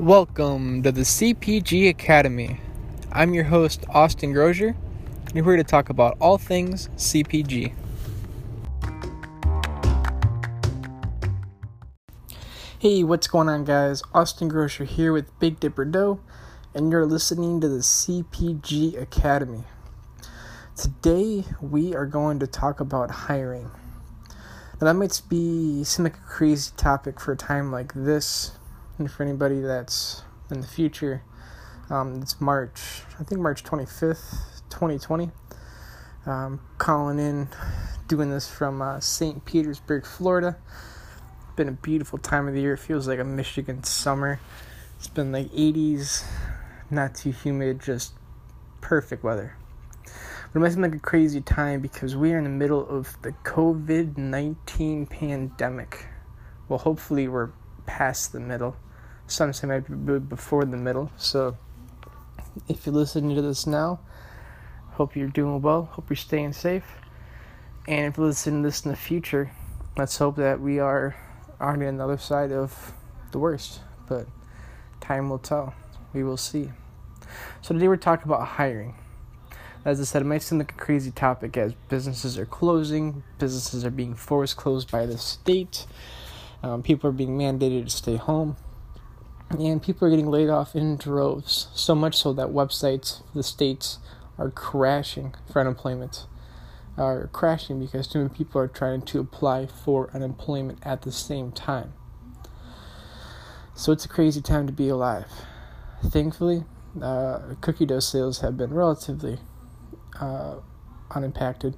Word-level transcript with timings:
Welcome 0.00 0.82
to 0.84 0.92
the 0.92 1.02
CPG 1.02 1.90
Academy. 1.90 2.58
I'm 3.12 3.34
your 3.34 3.44
host, 3.44 3.84
Austin 3.90 4.32
Grozier, 4.32 4.74
and 5.26 5.34
we're 5.34 5.52
here 5.52 5.56
to 5.58 5.62
talk 5.62 5.90
about 5.90 6.16
all 6.22 6.38
things 6.38 6.88
CPG. 6.96 7.74
Hey, 12.78 13.04
what's 13.04 13.26
going 13.26 13.50
on, 13.50 13.66
guys? 13.66 14.02
Austin 14.14 14.48
Grozier 14.48 14.86
here 14.86 15.12
with 15.12 15.38
Big 15.38 15.60
Dipper 15.60 15.84
Dough, 15.84 16.20
and 16.74 16.90
you're 16.90 17.04
listening 17.04 17.60
to 17.60 17.68
the 17.68 17.80
CPG 17.80 18.98
Academy. 18.98 19.64
Today, 20.76 21.44
we 21.60 21.94
are 21.94 22.06
going 22.06 22.38
to 22.38 22.46
talk 22.46 22.80
about 22.80 23.10
hiring. 23.10 23.70
Now, 24.80 24.86
that 24.86 24.94
might 24.94 25.20
be 25.28 25.84
seem 25.84 26.04
like 26.04 26.16
a 26.16 26.20
crazy 26.20 26.72
topic 26.78 27.20
for 27.20 27.32
a 27.32 27.36
time 27.36 27.70
like 27.70 27.92
this, 27.92 28.52
and 29.00 29.10
for 29.10 29.22
anybody 29.22 29.60
that's 29.60 30.22
in 30.50 30.60
the 30.60 30.66
future. 30.66 31.22
Um, 31.88 32.20
it's 32.22 32.40
March, 32.40 33.02
I 33.18 33.24
think 33.24 33.40
March 33.40 33.64
25th, 33.64 34.60
2020. 34.68 35.30
Um, 36.26 36.60
calling 36.76 37.18
in, 37.18 37.48
doing 38.06 38.30
this 38.30 38.48
from 38.48 38.82
uh, 38.82 39.00
St. 39.00 39.44
Petersburg, 39.46 40.04
Florida. 40.04 40.58
Been 41.56 41.68
a 41.68 41.72
beautiful 41.72 42.18
time 42.18 42.46
of 42.46 42.54
the 42.54 42.60
year. 42.60 42.74
It 42.74 42.78
feels 42.78 43.08
like 43.08 43.18
a 43.18 43.24
Michigan 43.24 43.82
summer. 43.82 44.38
It's 44.98 45.08
been 45.08 45.32
like 45.32 45.50
80s, 45.50 46.22
not 46.90 47.14
too 47.14 47.32
humid, 47.32 47.80
just 47.80 48.12
perfect 48.82 49.24
weather. 49.24 49.56
But 50.04 50.56
it 50.56 50.58
might 50.60 50.72
seem 50.72 50.82
like 50.82 50.94
a 50.94 50.98
crazy 50.98 51.40
time 51.40 51.80
because 51.80 52.14
we 52.14 52.32
are 52.34 52.38
in 52.38 52.44
the 52.44 52.50
middle 52.50 52.86
of 52.86 53.16
the 53.22 53.32
COVID 53.32 54.18
19 54.18 55.06
pandemic. 55.06 56.06
Well, 56.68 56.78
hopefully, 56.78 57.28
we're 57.28 57.50
past 57.86 58.32
the 58.32 58.40
middle. 58.40 58.76
Some 59.30 59.52
say 59.52 59.68
might 59.68 60.06
be 60.06 60.18
before 60.18 60.64
the 60.64 60.76
middle. 60.76 61.12
So, 61.16 61.56
if 62.68 62.84
you're 62.84 62.94
listening 62.94 63.36
to 63.36 63.42
this 63.42 63.64
now, 63.64 64.00
hope 64.94 65.14
you're 65.14 65.28
doing 65.28 65.62
well. 65.62 65.84
Hope 65.84 66.10
you're 66.10 66.16
staying 66.16 66.52
safe. 66.52 66.96
And 67.86 68.06
if 68.06 68.16
you're 68.16 68.26
listening 68.26 68.64
to 68.64 68.68
this 68.68 68.84
in 68.84 68.90
the 68.90 68.96
future, 68.96 69.52
let's 69.96 70.18
hope 70.18 70.34
that 70.36 70.60
we 70.60 70.80
are 70.80 71.14
on 71.60 71.78
the 71.78 72.02
other 72.02 72.18
side 72.18 72.50
of 72.50 72.92
the 73.30 73.38
worst. 73.38 73.82
But 74.08 74.26
time 75.00 75.30
will 75.30 75.38
tell. 75.38 75.74
We 76.12 76.24
will 76.24 76.36
see. 76.36 76.72
So, 77.62 77.72
today 77.72 77.86
we're 77.86 77.98
talking 77.98 78.26
about 78.26 78.44
hiring. 78.44 78.96
As 79.84 80.00
I 80.00 80.04
said, 80.04 80.22
it 80.22 80.26
might 80.26 80.42
seem 80.42 80.58
like 80.58 80.72
a 80.72 80.74
crazy 80.74 81.12
topic 81.12 81.56
as 81.56 81.74
businesses 81.88 82.36
are 82.36 82.46
closing, 82.46 83.22
businesses 83.38 83.84
are 83.84 83.92
being 83.92 84.16
forced 84.16 84.56
closed 84.56 84.90
by 84.90 85.06
the 85.06 85.16
state, 85.18 85.86
um, 86.64 86.82
people 86.82 87.08
are 87.08 87.12
being 87.12 87.38
mandated 87.38 87.84
to 87.84 87.90
stay 87.90 88.16
home, 88.16 88.56
and 89.50 89.82
people 89.82 90.06
are 90.06 90.10
getting 90.10 90.30
laid 90.30 90.48
off 90.48 90.74
in 90.74 90.96
droves. 90.96 91.68
So 91.74 91.94
much 91.94 92.16
so 92.16 92.32
that 92.32 92.48
websites, 92.48 93.22
the 93.34 93.42
states, 93.42 93.98
are 94.38 94.50
crashing 94.50 95.34
for 95.52 95.60
unemployment. 95.60 96.26
Are 96.96 97.28
crashing 97.32 97.80
because 97.80 98.06
too 98.06 98.18
many 98.18 98.30
people 98.30 98.60
are 98.60 98.68
trying 98.68 99.02
to 99.02 99.20
apply 99.20 99.66
for 99.66 100.10
unemployment 100.14 100.78
at 100.82 101.02
the 101.02 101.12
same 101.12 101.50
time. 101.50 101.94
So 103.74 103.92
it's 103.92 104.04
a 104.04 104.08
crazy 104.08 104.42
time 104.42 104.66
to 104.66 104.72
be 104.72 104.88
alive. 104.88 105.30
Thankfully, 106.04 106.64
uh, 107.00 107.54
cookie 107.60 107.86
dough 107.86 108.00
sales 108.00 108.40
have 108.40 108.56
been 108.56 108.74
relatively 108.74 109.38
uh, 110.20 110.56
unimpacted. 111.10 111.76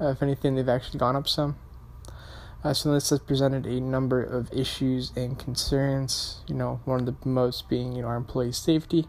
Uh, 0.00 0.08
if 0.08 0.22
anything, 0.22 0.54
they've 0.54 0.68
actually 0.68 0.98
gone 0.98 1.16
up 1.16 1.28
some. 1.28 1.56
Uh, 2.64 2.72
so 2.72 2.94
this 2.94 3.10
has 3.10 3.18
presented 3.18 3.66
a 3.66 3.78
number 3.78 4.22
of 4.22 4.50
issues 4.50 5.12
and 5.14 5.38
concerns. 5.38 6.38
You 6.48 6.54
know, 6.54 6.80
one 6.86 7.00
of 7.00 7.06
the 7.06 7.28
most 7.28 7.68
being 7.68 7.92
you 7.92 8.00
know 8.00 8.08
our 8.08 8.16
employee 8.16 8.52
safety. 8.52 9.06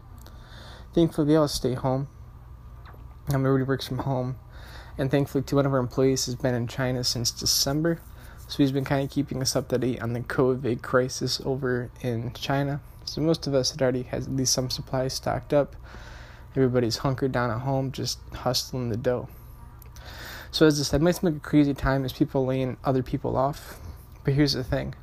Thankfully, 0.94 1.28
they 1.28 1.36
all 1.36 1.48
stay 1.48 1.72
home. 1.72 2.08
Um, 3.32 3.46
everybody 3.46 3.64
works 3.64 3.88
from 3.88 4.00
home, 4.00 4.36
and 4.98 5.10
thankfully, 5.10 5.42
two 5.42 5.56
one 5.56 5.64
of 5.64 5.72
our 5.72 5.78
employees 5.78 6.26
has 6.26 6.34
been 6.34 6.54
in 6.54 6.68
China 6.68 7.02
since 7.02 7.30
December, 7.30 8.02
so 8.46 8.58
he's 8.58 8.72
been 8.72 8.84
kind 8.84 9.02
of 9.02 9.10
keeping 9.10 9.40
us 9.40 9.56
up 9.56 9.68
to 9.68 9.78
date 9.78 10.02
on 10.02 10.12
the 10.12 10.20
COVID 10.20 10.82
crisis 10.82 11.40
over 11.42 11.90
in 12.02 12.34
China. 12.34 12.82
So 13.06 13.22
most 13.22 13.46
of 13.46 13.54
us 13.54 13.70
had 13.70 13.80
already 13.80 14.02
had 14.02 14.24
at 14.24 14.36
least 14.36 14.52
some 14.52 14.68
supplies 14.68 15.14
stocked 15.14 15.54
up. 15.54 15.76
Everybody's 16.54 16.98
hunkered 16.98 17.32
down 17.32 17.50
at 17.50 17.60
home, 17.60 17.90
just 17.90 18.18
hustling 18.34 18.90
the 18.90 18.96
dough. 18.98 19.28
So 20.56 20.64
as 20.64 20.80
I 20.80 20.84
said, 20.84 21.02
it 21.02 21.04
might 21.04 21.16
seem 21.16 21.34
like 21.34 21.36
a 21.36 21.46
crazy 21.46 21.74
time 21.74 22.06
as 22.06 22.14
people 22.14 22.46
laying 22.46 22.78
other 22.82 23.02
people 23.02 23.36
off. 23.36 23.78
But 24.24 24.32
here's 24.32 24.54
the 24.54 24.64
thing. 24.64 24.94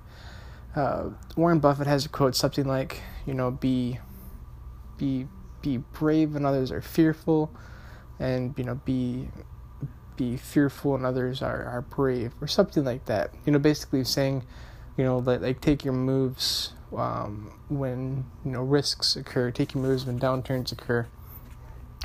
Uh, 0.75 1.12
Warren 1.36 1.59
Buffett 1.59 1.86
has 1.86 2.08
a 2.08 2.09
quote 2.09 2.36
something 2.36 2.66
like, 2.66 3.03
you 3.28 3.36
know, 3.36 3.52
be 3.52 4.00
be 4.97 5.28
be 5.62 5.78
brave 5.78 6.34
when 6.34 6.44
others 6.44 6.72
are 6.72 6.81
fearful 6.81 7.56
and 8.19 8.56
you 8.58 8.64
know 8.64 8.81
be 8.84 9.30
be 10.16 10.38
fearful 10.38 10.94
when 10.94 11.06
others 11.06 11.44
are, 11.44 11.66
are 11.66 11.81
brave 11.81 12.34
or 12.41 12.47
something 12.47 12.84
like 12.84 13.06
that. 13.06 13.31
You 13.46 13.52
know, 13.52 13.59
basically 13.59 14.03
saying, 14.06 14.44
you 14.97 15.03
know, 15.03 15.20
like, 15.20 15.41
like 15.41 15.62
take 15.62 15.85
your 15.85 15.94
moves 15.94 16.74
um, 16.97 17.53
when 17.70 18.25
you 18.44 18.53
know 18.53 18.64
risks 18.64 19.16
occur, 19.16 19.52
take 19.52 19.75
your 19.75 19.84
moves 19.84 20.03
when 20.03 20.20
downturns 20.20 20.72
occur 20.72 21.06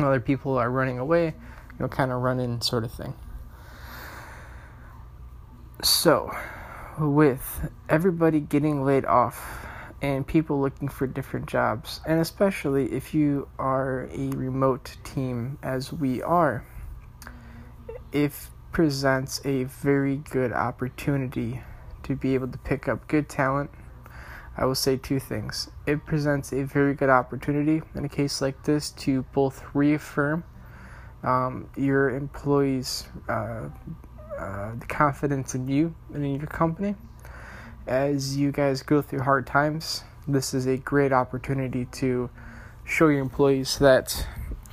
other 0.00 0.20
people 0.20 0.58
are 0.58 0.70
running 0.70 0.98
away, 0.98 1.24
you 1.24 1.78
know, 1.78 1.88
kind 1.88 2.12
of 2.12 2.20
running 2.20 2.60
sort 2.60 2.84
of 2.84 2.92
thing. 2.92 3.14
So, 5.82 6.36
with 6.98 7.70
everybody 7.88 8.40
getting 8.40 8.84
laid 8.84 9.04
off 9.04 9.66
and 10.02 10.26
people 10.26 10.60
looking 10.60 10.88
for 10.88 11.06
different 11.06 11.46
jobs, 11.46 12.00
and 12.06 12.20
especially 12.20 12.92
if 12.92 13.14
you 13.14 13.48
are 13.58 14.08
a 14.12 14.30
remote 14.30 14.96
team 15.04 15.58
as 15.62 15.92
we 15.92 16.22
are, 16.22 16.64
it 18.12 18.32
presents 18.72 19.40
a 19.44 19.64
very 19.64 20.16
good 20.16 20.52
opportunity 20.52 21.62
to 22.02 22.16
be 22.16 22.34
able 22.34 22.48
to 22.48 22.58
pick 22.58 22.88
up 22.88 23.06
good 23.08 23.28
talent 23.28 23.70
I 24.58 24.64
will 24.64 24.74
say 24.74 24.96
two 24.96 25.20
things. 25.20 25.70
It 25.86 26.04
presents 26.04 26.52
a 26.52 26.64
very 26.64 26.92
good 26.92 27.08
opportunity 27.08 27.80
in 27.94 28.04
a 28.04 28.08
case 28.08 28.42
like 28.42 28.64
this 28.64 28.90
to 28.90 29.22
both 29.32 29.64
reaffirm 29.72 30.42
um, 31.22 31.70
your 31.76 32.10
employees' 32.10 33.06
uh, 33.28 33.68
uh, 34.38 34.72
the 34.78 34.86
confidence 34.86 35.54
in 35.54 35.68
you 35.68 35.94
and 36.14 36.24
in 36.24 36.36
your 36.36 36.46
company. 36.46 36.94
As 37.86 38.36
you 38.36 38.52
guys 38.52 38.82
go 38.82 39.02
through 39.02 39.20
hard 39.20 39.46
times, 39.46 40.04
this 40.26 40.52
is 40.54 40.66
a 40.66 40.76
great 40.76 41.12
opportunity 41.12 41.86
to 41.92 42.30
show 42.84 43.08
your 43.08 43.20
employees 43.20 43.78
that 43.78 44.26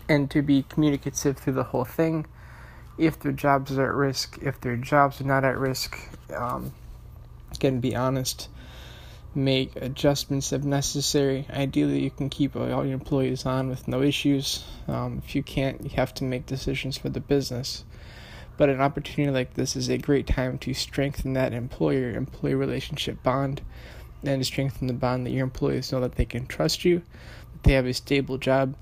and 0.08 0.30
to 0.32 0.42
be 0.42 0.64
communicative 0.64 1.38
through 1.38 1.54
the 1.54 1.64
whole 1.64 1.86
thing. 1.86 2.26
If 2.98 3.20
their 3.20 3.32
jobs 3.32 3.78
are 3.78 3.86
at 3.86 3.94
risk, 3.94 4.38
if 4.42 4.62
their 4.62 4.78
jobs 4.78 5.20
are 5.20 5.26
not 5.26 5.44
at 5.44 5.58
risk, 5.58 5.98
um, 6.34 6.74
again, 7.54 7.80
be 7.80 7.96
honest 7.96 8.50
make 9.36 9.76
adjustments 9.76 10.54
if 10.54 10.64
necessary. 10.64 11.46
Ideally, 11.50 12.02
you 12.02 12.10
can 12.10 12.30
keep 12.30 12.56
all 12.56 12.86
your 12.86 12.94
employees 12.94 13.46
on 13.46 13.70
with 13.70 13.88
no 13.88 14.02
issues. 14.02 14.64
Um, 14.88 15.22
if 15.26 15.36
you 15.36 15.44
can't, 15.44 15.84
you 15.84 15.90
have 15.92 16.14
to 16.16 16.24
make 16.24 16.46
decisions 16.46 16.98
for 16.98 17.10
the 17.10 17.20
business. 17.20 17.84
But 18.58 18.70
an 18.70 18.82
opportunity 18.82 19.32
like 19.34 19.54
this 19.54 19.76
is 19.76 19.90
a 19.90 19.98
great 19.98 20.28
time 20.28 20.58
to 20.60 20.74
strengthen 20.74 21.34
that 21.34 21.54
employer 21.54 22.12
employee 22.12 22.56
relationship 22.56 23.22
bond 23.22 23.62
and 24.24 24.42
to 24.42 24.46
strengthen 24.46 24.88
the 24.88 24.94
bond 24.94 25.26
that 25.26 25.32
your 25.32 25.44
employees 25.44 25.92
know 25.92 26.02
that 26.02 26.16
they 26.16 26.26
can 26.26 26.48
trust 26.48 26.86
you, 26.86 27.00
that 27.52 27.64
they 27.64 27.74
have 27.74 27.86
a 27.86 27.94
stable 27.94 28.38
job, 28.38 28.76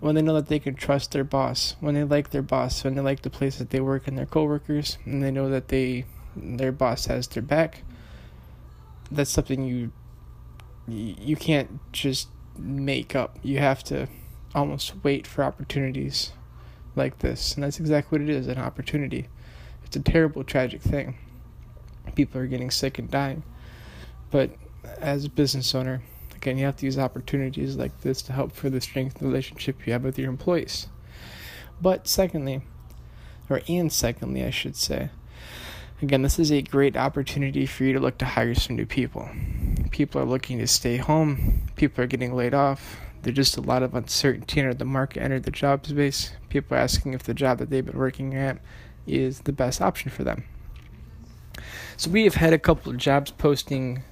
when 0.00 0.14
they 0.14 0.22
know 0.22 0.34
that 0.34 0.48
they 0.48 0.58
can 0.58 0.74
trust 0.74 1.12
their 1.12 1.24
boss, 1.24 1.76
when 1.80 1.94
they 1.94 2.04
like 2.04 2.30
their 2.30 2.42
boss, 2.42 2.84
when 2.84 2.94
they 2.94 3.00
like 3.00 3.22
the 3.22 3.30
place 3.30 3.58
that 3.58 3.70
they 3.70 3.80
work 3.80 4.08
and 4.08 4.18
their 4.18 4.26
coworkers, 4.26 4.98
and 5.04 5.22
they 5.22 5.30
know 5.30 5.48
that 5.48 5.68
they 5.68 6.04
their 6.36 6.72
boss 6.72 7.06
has 7.06 7.28
their 7.28 7.42
back 7.42 7.82
that's 9.10 9.30
something 9.30 9.64
you 9.64 9.92
you 10.86 11.34
can't 11.34 11.80
just 11.92 12.28
make 12.58 13.16
up. 13.16 13.38
You 13.42 13.58
have 13.58 13.82
to 13.84 14.06
almost 14.54 14.92
wait 15.02 15.26
for 15.26 15.42
opportunities 15.42 16.32
like 16.96 17.18
this. 17.18 17.54
And 17.54 17.64
that's 17.64 17.80
exactly 17.80 18.18
what 18.18 18.28
it 18.28 18.34
is 18.34 18.46
an 18.46 18.58
opportunity. 18.58 19.28
It's 19.84 19.96
a 19.96 20.00
terrible, 20.00 20.44
tragic 20.44 20.82
thing. 20.82 21.16
People 22.14 22.40
are 22.40 22.46
getting 22.46 22.70
sick 22.70 22.98
and 22.98 23.10
dying. 23.10 23.42
But 24.30 24.50
as 24.98 25.24
a 25.24 25.30
business 25.30 25.74
owner, 25.74 26.02
again, 26.34 26.58
you 26.58 26.64
have 26.64 26.76
to 26.76 26.86
use 26.86 26.98
opportunities 26.98 27.76
like 27.76 28.00
this 28.00 28.22
to 28.22 28.32
help 28.32 28.52
further 28.52 28.80
strengthen 28.80 29.20
the 29.20 29.28
relationship 29.28 29.86
you 29.86 29.92
have 29.92 30.04
with 30.04 30.18
your 30.18 30.28
employees. 30.28 30.88
But 31.80 32.06
secondly, 32.06 32.62
or 33.48 33.60
and 33.68 33.92
secondly, 33.92 34.44
I 34.44 34.50
should 34.50 34.76
say, 34.76 35.10
Again, 36.02 36.22
this 36.22 36.38
is 36.38 36.50
a 36.50 36.60
great 36.60 36.96
opportunity 36.96 37.66
for 37.66 37.84
you 37.84 37.92
to 37.92 38.00
look 38.00 38.18
to 38.18 38.26
hire 38.26 38.54
some 38.54 38.76
new 38.76 38.84
people. 38.84 39.28
People 39.90 40.20
are 40.20 40.26
looking 40.26 40.58
to 40.58 40.66
stay 40.66 40.96
home, 40.96 41.62
people 41.76 42.04
are 42.04 42.06
getting 42.06 42.34
laid 42.34 42.52
off. 42.52 43.00
There's 43.24 43.36
just 43.36 43.56
a 43.56 43.62
lot 43.62 43.82
of 43.82 43.94
uncertainty 43.94 44.60
in 44.60 44.76
the 44.76 44.84
market, 44.84 45.22
enter 45.22 45.40
the 45.40 45.50
job 45.50 45.86
space. 45.86 46.32
People 46.50 46.76
are 46.76 46.80
asking 46.80 47.14
if 47.14 47.22
the 47.22 47.32
job 47.32 47.56
that 47.58 47.70
they've 47.70 47.84
been 47.84 47.98
working 47.98 48.34
at 48.34 48.58
is 49.06 49.40
the 49.40 49.52
best 49.52 49.80
option 49.80 50.10
for 50.10 50.24
them. 50.24 50.44
So 51.96 52.10
we 52.10 52.24
have 52.24 52.34
had 52.34 52.52
a 52.52 52.58
couple 52.58 52.92
of 52.92 52.98
jobs 52.98 53.30
posting 53.30 54.02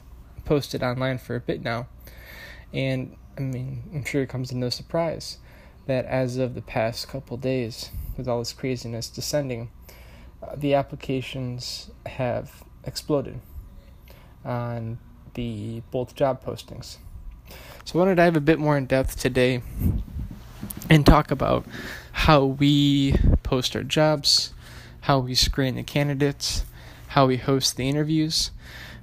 posted 0.46 0.82
online 0.82 1.18
for 1.18 1.36
a 1.36 1.40
bit 1.40 1.62
now. 1.62 1.88
And 2.72 3.14
I 3.36 3.42
mean, 3.42 3.82
I'm 3.94 4.04
sure 4.04 4.22
it 4.22 4.30
comes 4.30 4.48
to 4.48 4.56
no 4.56 4.70
surprise 4.70 5.38
that 5.86 6.06
as 6.06 6.38
of 6.38 6.54
the 6.54 6.62
past 6.62 7.08
couple 7.08 7.36
days, 7.36 7.90
with 8.16 8.26
all 8.26 8.38
this 8.38 8.54
craziness 8.54 9.08
descending, 9.08 9.70
uh, 10.42 10.54
the 10.56 10.72
applications 10.72 11.90
have 12.06 12.64
exploded 12.84 13.40
on 14.42 14.98
the 15.34 15.82
both 15.90 16.14
job 16.14 16.42
postings. 16.42 16.96
So 17.84 17.98
I 17.98 18.02
wanted 18.02 18.12
to 18.12 18.16
dive 18.22 18.36
a 18.36 18.40
bit 18.40 18.58
more 18.58 18.76
in 18.76 18.86
depth 18.86 19.18
today 19.18 19.62
and 20.88 21.04
talk 21.04 21.30
about 21.30 21.64
how 22.12 22.44
we 22.44 23.14
post 23.42 23.74
our 23.74 23.82
jobs, 23.82 24.52
how 25.02 25.18
we 25.18 25.34
screen 25.34 25.74
the 25.74 25.82
candidates, 25.82 26.64
how 27.08 27.26
we 27.26 27.36
host 27.36 27.76
the 27.76 27.88
interviews, 27.88 28.50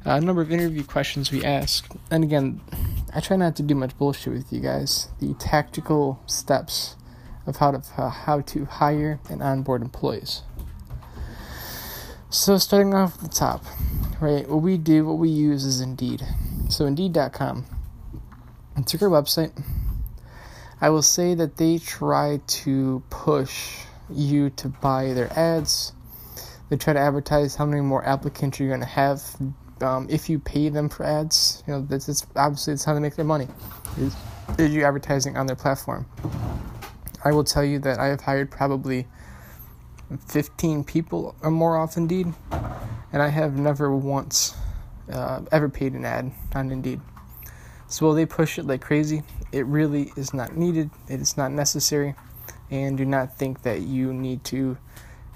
uh, 0.06 0.12
a 0.12 0.22
number 0.22 0.42
of 0.42 0.52
interview 0.52 0.84
questions 0.84 1.32
we 1.32 1.44
ask. 1.44 1.90
And 2.10 2.24
again, 2.24 2.62
I 3.14 3.20
try 3.20 3.38
not 3.38 3.56
to 3.58 3.64
do 3.64 3.76
much 3.76 3.98
bullshit 3.98 4.34
with 4.34 4.54
you 4.54 4.62
guys. 4.62 5.10
The 5.20 5.34
tactical 5.36 6.22
steps 6.26 6.96
of 7.46 7.58
how 7.58 7.72
to 7.72 7.84
uh, 7.98 8.10
how 8.10 8.42
to 8.42 8.66
hire 8.66 9.20
and 9.30 9.42
onboard 9.42 9.82
employees. 9.82 10.44
So 12.30 12.58
starting 12.60 12.94
off 12.94 13.16
at 13.16 13.22
the 13.22 13.36
top, 13.36 13.66
right? 14.22 14.48
What 14.48 14.62
we 14.62 14.78
do, 14.78 15.06
what 15.06 15.18
we 15.18 15.30
use 15.30 15.66
is 15.66 15.82
Indeed. 15.82 16.24
So 16.70 16.86
Indeed.com. 16.86 17.66
It's 18.80 18.94
a 18.94 18.98
great 18.98 19.12
website. 19.12 19.52
I 20.80 20.90
will 20.90 21.02
say 21.02 21.34
that 21.34 21.58
they 21.58 21.80
try 21.80 22.40
to 22.48 23.04
push 23.10 23.80
you 24.10 24.52
to 24.52 24.70
buy 24.70 25.12
their 25.12 25.30
ads. 25.38 25.92
They 26.70 26.78
try 26.78 26.94
to 26.94 27.00
advertise 27.00 27.56
how 27.56 27.66
many 27.66 27.82
more 27.82 28.06
applicants 28.06 28.58
you're 28.58 28.70
going 28.70 28.80
to 28.80 28.86
have 28.86 29.22
um, 29.82 30.08
if 30.10 30.30
you 30.30 30.40
pay 30.40 30.70
them 30.70 30.88
for 30.88 31.04
ads. 31.04 31.62
You 31.68 31.74
know, 31.74 31.82
that's, 31.82 32.06
that's 32.06 32.26
obviously 32.38 32.74
it's 32.74 32.86
how 32.86 32.94
they 32.94 33.02
make 33.02 33.18
their 33.18 33.26
money. 33.26 33.50
Is, 33.98 34.16
is 34.58 34.74
you 34.74 34.86
advertising 34.86 35.36
on 35.36 35.46
their 35.46 35.58
platform. 35.58 36.06
I 37.26 37.34
will 37.34 37.44
tell 37.44 37.66
you 37.66 37.80
that 37.80 38.00
I 38.00 38.08
have 38.08 38.22
hired 38.22 38.50
probably 38.50 39.08
15 40.30 40.86
people 40.86 41.36
or 41.42 41.52
more 41.52 41.76
off 41.76 41.98
Indeed, 41.98 42.34
and 43.12 43.22
I 43.22 43.28
have 43.28 43.58
never 43.58 43.94
once 43.94 44.56
uh, 45.12 45.42
ever 45.52 45.68
paid 45.68 45.94
an 45.94 46.06
ad 46.06 46.32
on 46.56 46.72
Indeed. 46.72 47.02
So 47.90 48.06
while 48.06 48.16
they 48.16 48.28
push 48.28 48.60
it 48.60 48.68
like 48.68 48.82
crazy, 48.82 49.24
it 49.52 49.66
really 49.66 50.14
is 50.16 50.32
not 50.34 50.56
needed, 50.56 50.92
it 51.08 51.20
is 51.20 51.38
not 51.38 51.52
necessary, 51.52 52.14
and 52.70 52.96
do 52.96 53.04
not 53.04 53.36
think 53.38 53.64
that 53.64 53.82
you 53.82 54.14
need 54.14 54.44
to 54.46 54.78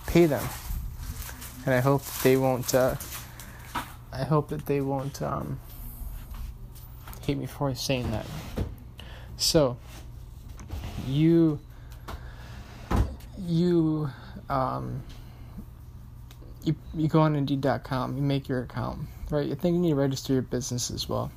pay 0.06 0.28
them. 0.28 0.44
And 1.66 1.74
I 1.74 1.80
hope 1.80 2.06
they 2.22 2.38
won't. 2.38 2.74
Uh, 2.76 2.96
I 4.12 4.24
hope 4.24 4.50
that 4.50 4.68
they 4.68 4.82
won't 4.82 5.20
um, 5.24 5.60
hate 7.22 7.38
me 7.38 7.48
for 7.48 7.74
saying 7.74 8.12
that. 8.12 8.28
So 9.38 9.78
you 11.08 11.60
you 13.40 14.12
um, 14.50 15.02
you 16.64 16.76
you 16.94 17.08
go 17.08 17.22
on 17.22 17.36
Indeed.com, 17.36 18.16
you 18.16 18.22
make 18.22 18.48
your 18.48 18.62
account, 18.62 19.00
right? 19.32 19.52
I 19.52 19.56
think 19.56 19.74
you 19.74 19.80
need 19.80 19.90
to 19.90 19.96
register 19.96 20.34
your 20.34 20.44
business 20.44 20.92
as 20.92 21.10
well. 21.10 21.32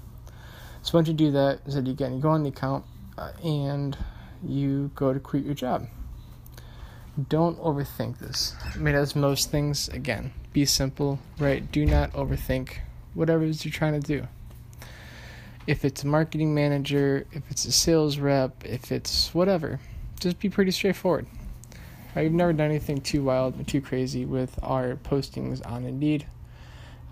So 0.86 0.96
once 0.96 1.08
you 1.08 1.14
do 1.14 1.32
that, 1.32 1.64
that 1.64 1.88
again 1.88 2.14
you 2.14 2.20
go 2.20 2.28
on 2.28 2.44
the 2.44 2.50
account 2.50 2.84
uh, 3.18 3.32
and 3.42 3.98
you 4.40 4.92
go 4.94 5.12
to 5.12 5.18
create 5.18 5.44
your 5.44 5.56
job. 5.56 5.88
Don't 7.28 7.58
overthink 7.58 8.20
this. 8.20 8.54
I 8.72 8.78
mean, 8.78 8.94
as 8.94 9.16
most 9.16 9.50
things, 9.50 9.88
again, 9.88 10.32
be 10.52 10.64
simple, 10.64 11.18
right? 11.40 11.72
Do 11.72 11.84
not 11.84 12.12
overthink 12.12 12.76
whatever 13.14 13.42
it 13.42 13.48
is 13.48 13.64
you're 13.64 13.72
trying 13.72 14.00
to 14.00 14.06
do. 14.06 14.28
If 15.66 15.84
it's 15.84 16.04
a 16.04 16.06
marketing 16.06 16.54
manager, 16.54 17.26
if 17.32 17.42
it's 17.50 17.64
a 17.64 17.72
sales 17.72 18.18
rep, 18.18 18.64
if 18.64 18.92
it's 18.92 19.34
whatever, 19.34 19.80
just 20.20 20.38
be 20.38 20.48
pretty 20.48 20.70
straightforward. 20.70 21.26
I've 22.14 22.30
never 22.30 22.52
done 22.52 22.70
anything 22.70 23.00
too 23.00 23.24
wild 23.24 23.60
or 23.60 23.64
too 23.64 23.80
crazy 23.80 24.24
with 24.24 24.56
our 24.62 24.94
postings 24.94 25.68
on 25.68 25.84
Indeed. 25.84 26.28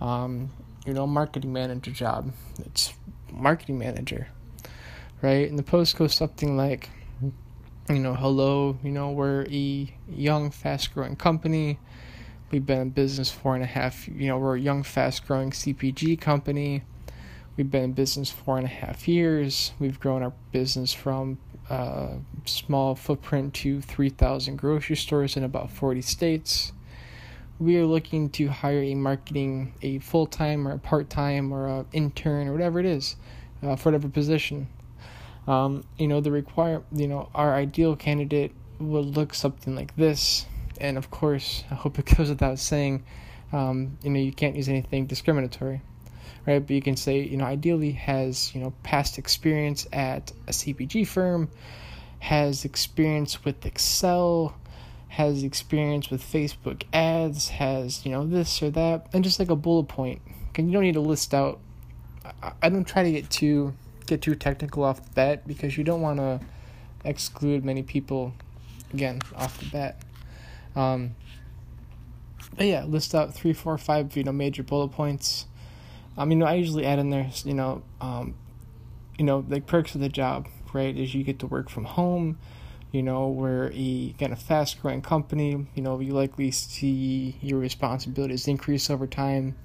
Um, 0.01 0.51
you 0.87 0.93
know, 0.93 1.09
marketing 1.09 1.53
manager 1.53 1.91
job. 1.91 2.31
It's 2.61 2.93
marketing 3.35 3.79
manager, 3.79 4.29
right? 5.23 5.49
And 5.49 5.59
the 5.59 5.63
post 5.63 5.97
goes 5.97 6.15
something 6.15 6.57
like, 6.57 6.91
you 7.89 7.99
know, 7.99 8.15
hello, 8.15 8.79
you 8.83 8.91
know, 8.91 9.11
we're 9.11 9.47
a 9.51 9.95
young, 10.09 10.51
fast 10.51 10.95
growing 10.95 11.17
company. 11.17 11.79
We've 12.51 12.65
been 12.65 12.81
in 12.81 12.91
business 12.91 13.31
four 13.31 13.55
and 13.55 13.65
a 13.65 13.67
half, 13.67 14.09
you 14.09 14.29
know, 14.29 14.39
we're 14.39 14.57
a 14.57 14.61
young, 14.61 14.83
fast 14.83 15.27
growing 15.27 15.51
CPG 15.51 16.21
company. 16.21 16.83
We've 17.57 17.71
been 17.71 17.85
in 17.85 17.93
business 17.93 18.31
four 18.31 18.57
and 18.57 18.67
a 18.67 18.71
half 18.71 19.07
years. 19.07 19.73
We've 19.79 19.99
grown 20.01 20.23
our 20.23 20.33
business 20.53 20.93
from 20.93 21.39
a 21.71 21.75
uh, 21.75 22.17
small 22.45 22.95
footprint 22.95 23.55
to 23.55 23.81
3,000 23.81 24.57
grocery 24.57 24.97
stores 24.97 25.37
in 25.37 25.45
about 25.45 25.71
40 25.71 26.03
states 26.03 26.73
we 27.65 27.79
are 27.79 27.87
looking 27.87 28.29
to 28.31 28.49
hire 28.49 28.83
a 28.83 28.95
marketing, 28.95 29.73
a 29.81 29.99
full 30.01 30.27
time 30.27 30.69
or 30.69 30.73
a 30.73 30.79
part 30.79 31.09
time 31.09 31.53
or 31.53 31.87
intern 31.93 32.49
or 32.49 32.53
whatever 32.53 32.79
it 32.79 32.87
is, 32.87 33.17
uh, 33.63 33.75
for 33.75 33.91
whatever 33.91 34.09
position. 34.09 34.69
Um, 35.47 35.85
you 35.99 36.07
know, 36.07 36.21
the 36.21 36.31
require, 36.31 36.83
you 36.93 37.09
know, 37.09 37.31
our 37.35 37.55
ideal 37.55 37.97
candidate 37.97 38.53
would 38.79 39.17
look 39.17 39.35
something 39.35 39.75
like 39.75 39.97
this. 39.97 40.47
And 40.81 40.99
of 40.99 41.11
course, 41.11 41.65
I 41.71 41.75
hope 41.75 41.99
it 41.99 42.15
goes 42.17 42.29
without 42.29 42.59
saying, 42.59 43.05
um, 43.53 43.99
you 44.03 44.11
know, 44.11 44.21
you 44.21 44.33
can't 44.33 44.57
use 44.57 44.69
anything 44.69 45.07
discriminatory, 45.07 45.81
right? 46.47 46.59
But 46.59 46.71
you 46.71 46.83
can 46.83 46.97
say, 46.97 47.21
you 47.21 47.37
know, 47.37 47.45
ideally 47.45 47.93
has, 47.93 48.55
you 48.55 48.61
know, 48.61 48.73
past 48.83 49.19
experience 49.19 49.87
at 49.93 50.33
a 50.49 50.51
CPG 50.51 51.07
firm, 51.07 51.51
has 52.19 52.65
experience 52.65 53.45
with 53.45 53.65
Excel, 53.65 54.55
has 55.15 55.45
experience 55.45 56.11
with 56.11 56.21
Facebook 56.21 56.83
ads, 56.93 57.51
has, 57.51 58.05
you 58.05 58.11
know, 58.11 58.27
this 58.27 58.61
or 58.61 58.71
that, 58.71 59.07
and 59.13 59.23
just 59.23 59.39
like 59.39 59.49
a 59.49 59.55
bullet 59.55 59.87
point. 59.87 60.21
And 60.57 60.67
you 60.67 60.73
don't 60.73 60.83
need 60.83 60.95
to 60.95 61.01
list 61.01 61.33
out. 61.33 61.61
I 62.61 62.69
don't 62.69 62.85
try 62.85 63.05
to 63.05 63.13
get 63.13 63.31
too 63.31 63.75
get 64.07 64.23
too 64.23 64.35
technical 64.35 64.83
off 64.83 65.03
the 65.05 65.11
bat 65.13 65.47
because 65.47 65.79
you 65.79 65.85
don't 65.85 66.01
want 66.01 66.19
to 66.19 66.41
exclude 67.05 67.65
many 67.65 67.83
people 67.83 68.35
again 68.93 69.21
off 69.37 69.59
the 69.61 69.67
bat. 69.67 70.03
Um, 70.75 71.15
but 72.57 72.67
yeah, 72.67 72.85
list 72.85 73.15
out 73.15 73.35
three, 73.35 73.53
four, 73.53 73.79
five, 73.79 74.17
you 74.17 74.25
know, 74.25 74.33
major 74.33 74.63
bullet 74.63 74.89
points. 74.89 75.47
I 76.19 76.25
mean, 76.25 76.43
I 76.43 76.55
usually 76.55 76.87
add 76.87 76.99
in 76.99 77.11
there, 77.11 77.31
you 77.45 77.55
know, 77.55 77.83
um, 78.01 78.35
you 79.19 79.25
know, 79.25 79.45
like 79.49 79.67
perks 79.67 79.95
of 79.95 80.01
the 80.01 80.09
job, 80.09 80.49
right? 80.73 80.97
Is 80.97 81.15
you 81.15 81.23
get 81.23 81.39
to 81.41 81.47
work 81.47 81.69
from 81.69 81.85
home 81.85 82.39
you 82.95 83.03
know, 83.03 83.29
we're 83.29 83.73
a 83.73 84.15
again 84.15 84.31
a 84.31 84.37
fast 84.37 84.81
growing 84.81 85.03
company, 85.03 85.67
you 85.75 85.83
know, 85.83 85.99
you 85.99 86.13
likely 86.13 86.53
see 86.53 87.37
your 87.43 87.59
responsibilities 87.59 88.47
increase 88.47 88.89
over 88.89 89.09
time. 89.09 89.57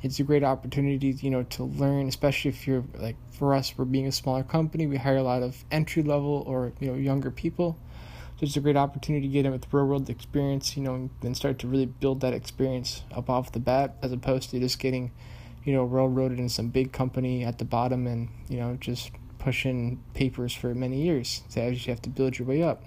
It's 0.00 0.18
a 0.18 0.22
great 0.22 0.42
opportunity, 0.42 1.10
you 1.20 1.30
know, 1.30 1.42
to 1.42 1.64
learn, 1.64 2.08
especially 2.08 2.48
if 2.48 2.66
you're 2.66 2.82
like 2.94 3.16
for 3.30 3.54
us, 3.54 3.74
we're 3.76 3.84
being 3.84 4.06
a 4.06 4.12
smaller 4.12 4.42
company, 4.42 4.86
we 4.86 4.96
hire 4.96 5.18
a 5.18 5.22
lot 5.22 5.42
of 5.42 5.62
entry 5.70 6.02
level 6.02 6.44
or 6.46 6.72
you 6.80 6.90
know 6.90 6.94
younger 6.94 7.30
people. 7.30 7.78
So 8.38 8.46
it's 8.46 8.56
a 8.56 8.60
great 8.60 8.78
opportunity 8.78 9.26
to 9.26 9.32
get 9.32 9.44
in 9.44 9.52
with 9.52 9.70
real 9.70 9.84
world 9.84 10.08
experience, 10.08 10.74
you 10.74 10.82
know, 10.82 11.10
and 11.20 11.36
start 11.36 11.58
to 11.58 11.68
really 11.68 11.86
build 11.86 12.22
that 12.22 12.32
experience 12.32 13.02
up 13.14 13.28
off 13.28 13.52
the 13.52 13.60
bat, 13.60 13.96
as 14.00 14.12
opposed 14.12 14.48
to 14.50 14.58
just 14.58 14.78
getting, 14.78 15.12
you 15.62 15.74
know, 15.74 15.84
railroaded 15.84 16.38
in 16.38 16.48
some 16.48 16.68
big 16.68 16.90
company 16.90 17.44
at 17.44 17.58
the 17.58 17.66
bottom 17.66 18.06
and 18.06 18.30
you 18.48 18.56
know 18.56 18.78
just 18.80 19.10
pushing 19.42 20.02
papers 20.14 20.54
for 20.54 20.74
many 20.74 21.02
years. 21.02 21.42
So 21.48 21.66
you 21.66 21.90
have 21.90 22.02
to 22.02 22.10
build 22.10 22.38
your 22.38 22.46
way 22.46 22.62
up. 22.62 22.84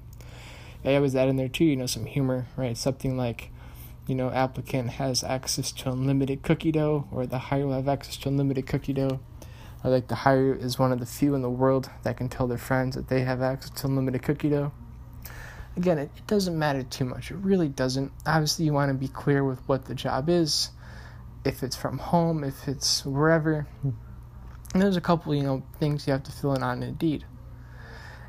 I 0.85 0.95
always 0.95 1.15
add 1.15 1.27
in 1.27 1.35
there 1.35 1.49
too, 1.49 1.65
you 1.65 1.75
know, 1.75 1.87
some 1.87 2.05
humor, 2.05 2.45
right? 2.55 2.77
Something 2.77 3.17
like, 3.17 3.49
you 4.07 4.15
know, 4.15 4.29
applicant 4.29 4.91
has 4.91 5.23
access 5.23 5.71
to 5.71 5.89
unlimited 5.89 6.43
cookie 6.43 6.71
dough, 6.71 7.07
or 7.11 7.25
the 7.25 7.39
hire 7.39 7.65
will 7.65 7.73
have 7.73 7.87
access 7.87 8.17
to 8.17 8.29
unlimited 8.29 8.67
cookie 8.67 8.93
dough. 8.93 9.19
Or 9.83 9.89
like 9.89 10.07
the 10.07 10.15
hire 10.15 10.53
is 10.53 10.79
one 10.79 10.91
of 10.91 10.99
the 10.99 11.05
few 11.05 11.33
in 11.35 11.41
the 11.41 11.49
world 11.49 11.89
that 12.03 12.17
can 12.17 12.29
tell 12.29 12.47
their 12.47 12.57
friends 12.57 12.95
that 12.95 13.07
they 13.07 13.21
have 13.21 13.41
access 13.41 13.71
to 13.81 13.87
unlimited 13.87 14.21
cookie 14.21 14.49
dough. 14.49 14.71
Again, 15.75 15.97
it, 15.97 16.11
it 16.15 16.27
doesn't 16.27 16.57
matter 16.57 16.83
too 16.83 17.05
much. 17.05 17.31
It 17.31 17.37
really 17.37 17.67
doesn't. 17.67 18.11
Obviously, 18.25 18.65
you 18.65 18.73
want 18.73 18.89
to 18.89 18.93
be 18.93 19.07
clear 19.07 19.43
with 19.43 19.59
what 19.67 19.85
the 19.85 19.95
job 19.95 20.29
is, 20.29 20.69
if 21.43 21.63
it's 21.63 21.75
from 21.75 21.97
home, 21.97 22.43
if 22.43 22.67
it's 22.67 23.03
wherever. 23.05 23.67
Hmm. 23.81 23.89
And 24.75 24.81
there's 24.81 24.97
a 24.97 25.01
couple, 25.01 25.33
you 25.33 25.41
know, 25.41 25.63
things 25.79 26.05
you 26.05 26.11
have 26.11 26.23
to 26.23 26.33
fill 26.33 26.53
in 26.53 26.61
on 26.61 26.83
Indeed. 26.83 27.23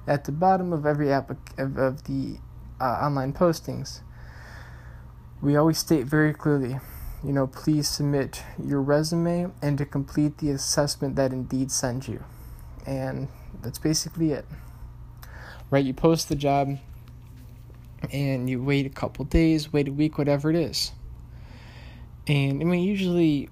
At 0.07 0.27
the 0.27 0.31
bottom 0.31 0.73
of 0.73 0.87
every 0.87 1.13
app 1.13 1.29
of, 1.59 1.77
of 1.77 2.05
the 2.05 2.39
uh, 2.81 2.85
online 2.85 3.33
postings, 3.33 4.03
we 5.43 5.57
always 5.57 5.79
state 5.79 6.07
very 6.07 6.33
clearly, 6.33 6.79
you 7.25 7.33
know, 7.33 7.49
please 7.49 7.89
submit 7.89 8.45
your 8.65 8.81
resume 8.81 9.51
and 9.61 9.77
to 9.79 9.85
complete 9.85 10.39
the 10.39 10.51
assessment 10.51 11.17
that 11.17 11.33
Indeed 11.33 11.73
sends 11.73 12.07
you. 12.07 12.23
And 12.87 13.27
that's 13.61 13.81
basically 13.81 14.31
it. 14.31 14.45
Right? 15.69 15.85
You 15.85 15.95
post 15.95 16.29
the 16.29 16.37
job 16.37 16.79
and 18.13 18.49
you 18.49 18.63
wait 18.63 18.87
a 18.87 18.91
couple 18.91 19.25
days, 19.25 19.73
wait 19.73 19.89
a 19.89 19.93
week, 19.93 20.17
whatever 20.17 20.51
it 20.51 20.57
is. 20.57 20.93
And 22.29 22.63
I 22.63 22.65
mean, 22.65 22.85
usually 22.85 23.49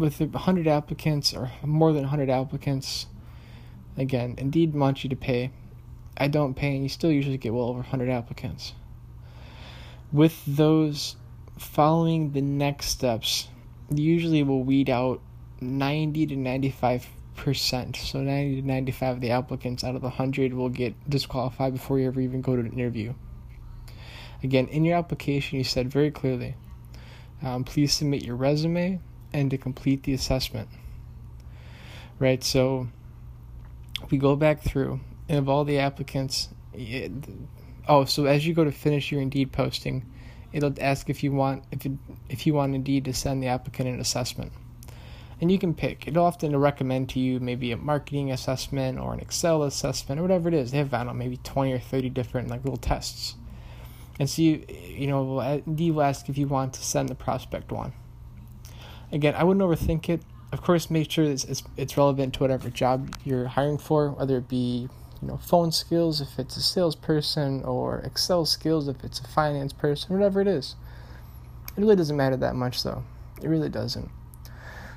with 0.00 0.20
100 0.20 0.66
applicants 0.66 1.32
or 1.32 1.52
more 1.62 1.92
than 1.92 2.02
100 2.02 2.28
applicants, 2.28 3.06
Again, 3.96 4.36
Indeed 4.38 4.74
wants 4.74 5.04
you 5.04 5.10
to 5.10 5.16
pay. 5.16 5.50
I 6.16 6.28
don't 6.28 6.54
pay, 6.54 6.74
and 6.74 6.82
you 6.82 6.88
still 6.88 7.10
usually 7.10 7.36
get 7.36 7.52
well 7.52 7.66
over 7.66 7.80
100 7.80 8.08
applicants. 8.08 8.72
With 10.12 10.42
those 10.46 11.16
following 11.58 12.32
the 12.32 12.40
next 12.40 12.86
steps, 12.86 13.48
usually 13.90 14.42
will 14.42 14.62
weed 14.62 14.88
out 14.88 15.20
90 15.60 16.26
to 16.28 16.36
95 16.36 17.08
percent. 17.36 17.96
So 17.96 18.20
90 18.20 18.62
to 18.62 18.66
95 18.66 19.16
of 19.16 19.20
the 19.20 19.30
applicants 19.30 19.82
out 19.82 19.94
of 19.94 20.02
the 20.02 20.08
100 20.08 20.52
will 20.52 20.68
get 20.68 20.94
disqualified 21.08 21.72
before 21.72 21.98
you 21.98 22.06
ever 22.06 22.20
even 22.20 22.42
go 22.42 22.54
to 22.54 22.60
an 22.60 22.72
interview. 22.72 23.14
Again, 24.42 24.68
in 24.68 24.84
your 24.84 24.96
application, 24.96 25.58
you 25.58 25.64
said 25.64 25.90
very 25.90 26.10
clearly, 26.10 26.54
um, 27.42 27.64
please 27.64 27.92
submit 27.92 28.24
your 28.24 28.36
resume 28.36 29.00
and 29.32 29.50
to 29.50 29.58
complete 29.58 30.02
the 30.02 30.12
assessment. 30.12 30.68
Right, 32.18 32.44
so 32.44 32.88
we 34.10 34.18
go 34.18 34.36
back 34.36 34.62
through, 34.62 35.00
and 35.28 35.38
of 35.38 35.48
all 35.48 35.64
the 35.64 35.78
applicants, 35.78 36.48
it, 36.74 37.12
oh, 37.88 38.04
so 38.04 38.26
as 38.26 38.46
you 38.46 38.54
go 38.54 38.64
to 38.64 38.72
finish 38.72 39.10
your 39.10 39.20
Indeed 39.20 39.52
posting, 39.52 40.04
it'll 40.52 40.74
ask 40.80 41.08
if 41.08 41.22
you 41.22 41.32
want 41.32 41.64
if 41.70 41.86
it, 41.86 41.92
if 42.28 42.46
you 42.46 42.54
want 42.54 42.74
Indeed 42.74 43.04
to 43.06 43.14
send 43.14 43.42
the 43.42 43.46
applicant 43.46 43.88
an 43.88 44.00
assessment 44.00 44.52
and 45.40 45.50
you 45.50 45.58
can 45.58 45.74
pick. 45.74 46.06
It'll 46.06 46.24
often 46.24 46.54
recommend 46.56 47.08
to 47.10 47.20
you 47.20 47.40
maybe 47.40 47.72
a 47.72 47.76
marketing 47.76 48.30
assessment 48.30 48.98
or 48.98 49.14
an 49.14 49.20
Excel 49.20 49.62
assessment 49.62 50.20
or 50.20 50.22
whatever 50.22 50.48
it 50.48 50.54
is. 50.54 50.70
They 50.70 50.78
have 50.78 50.92
I 50.92 50.98
don't 50.98 51.08
know 51.08 51.12
maybe 51.14 51.38
twenty 51.38 51.72
or 51.72 51.78
thirty 51.78 52.10
different 52.10 52.48
like 52.48 52.64
little 52.64 52.76
tests, 52.76 53.36
and 54.18 54.28
so 54.28 54.42
you 54.42 54.64
you 54.68 55.06
know 55.06 55.40
Indeed 55.40 55.92
will 55.92 56.02
ask 56.02 56.28
if 56.28 56.36
you 56.36 56.46
want 56.46 56.74
to 56.74 56.82
send 56.82 57.08
the 57.08 57.14
prospect 57.14 57.72
one. 57.72 57.92
Again, 59.12 59.34
I 59.34 59.44
wouldn't 59.44 59.64
overthink 59.64 60.08
it. 60.08 60.22
Of 60.52 60.62
course, 60.62 60.90
make 60.90 61.10
sure 61.10 61.24
it's 61.24 61.44
it's, 61.44 61.62
it's 61.76 61.96
relevant 61.96 62.34
to 62.34 62.40
whatever 62.40 62.70
job 62.70 63.16
you're 63.24 63.46
hiring 63.46 63.78
for, 63.78 64.10
whether 64.10 64.38
it 64.38 64.48
be 64.48 64.88
you 65.22 65.28
know 65.28 65.36
phone 65.36 65.72
skills 65.72 66.20
if 66.20 66.38
it's 66.38 66.56
a 66.56 66.62
salesperson 66.62 67.62
or 67.64 67.98
Excel 68.00 68.46
skills 68.46 68.88
if 68.88 69.04
it's 69.04 69.20
a 69.20 69.28
finance 69.28 69.72
person, 69.72 70.14
whatever 70.14 70.40
it 70.40 70.48
is. 70.48 70.74
It 71.76 71.80
really 71.80 71.96
doesn't 71.96 72.16
matter 72.16 72.36
that 72.36 72.54
much 72.54 72.82
though. 72.82 73.04
It 73.42 73.48
really 73.48 73.68
doesn't. 73.68 74.10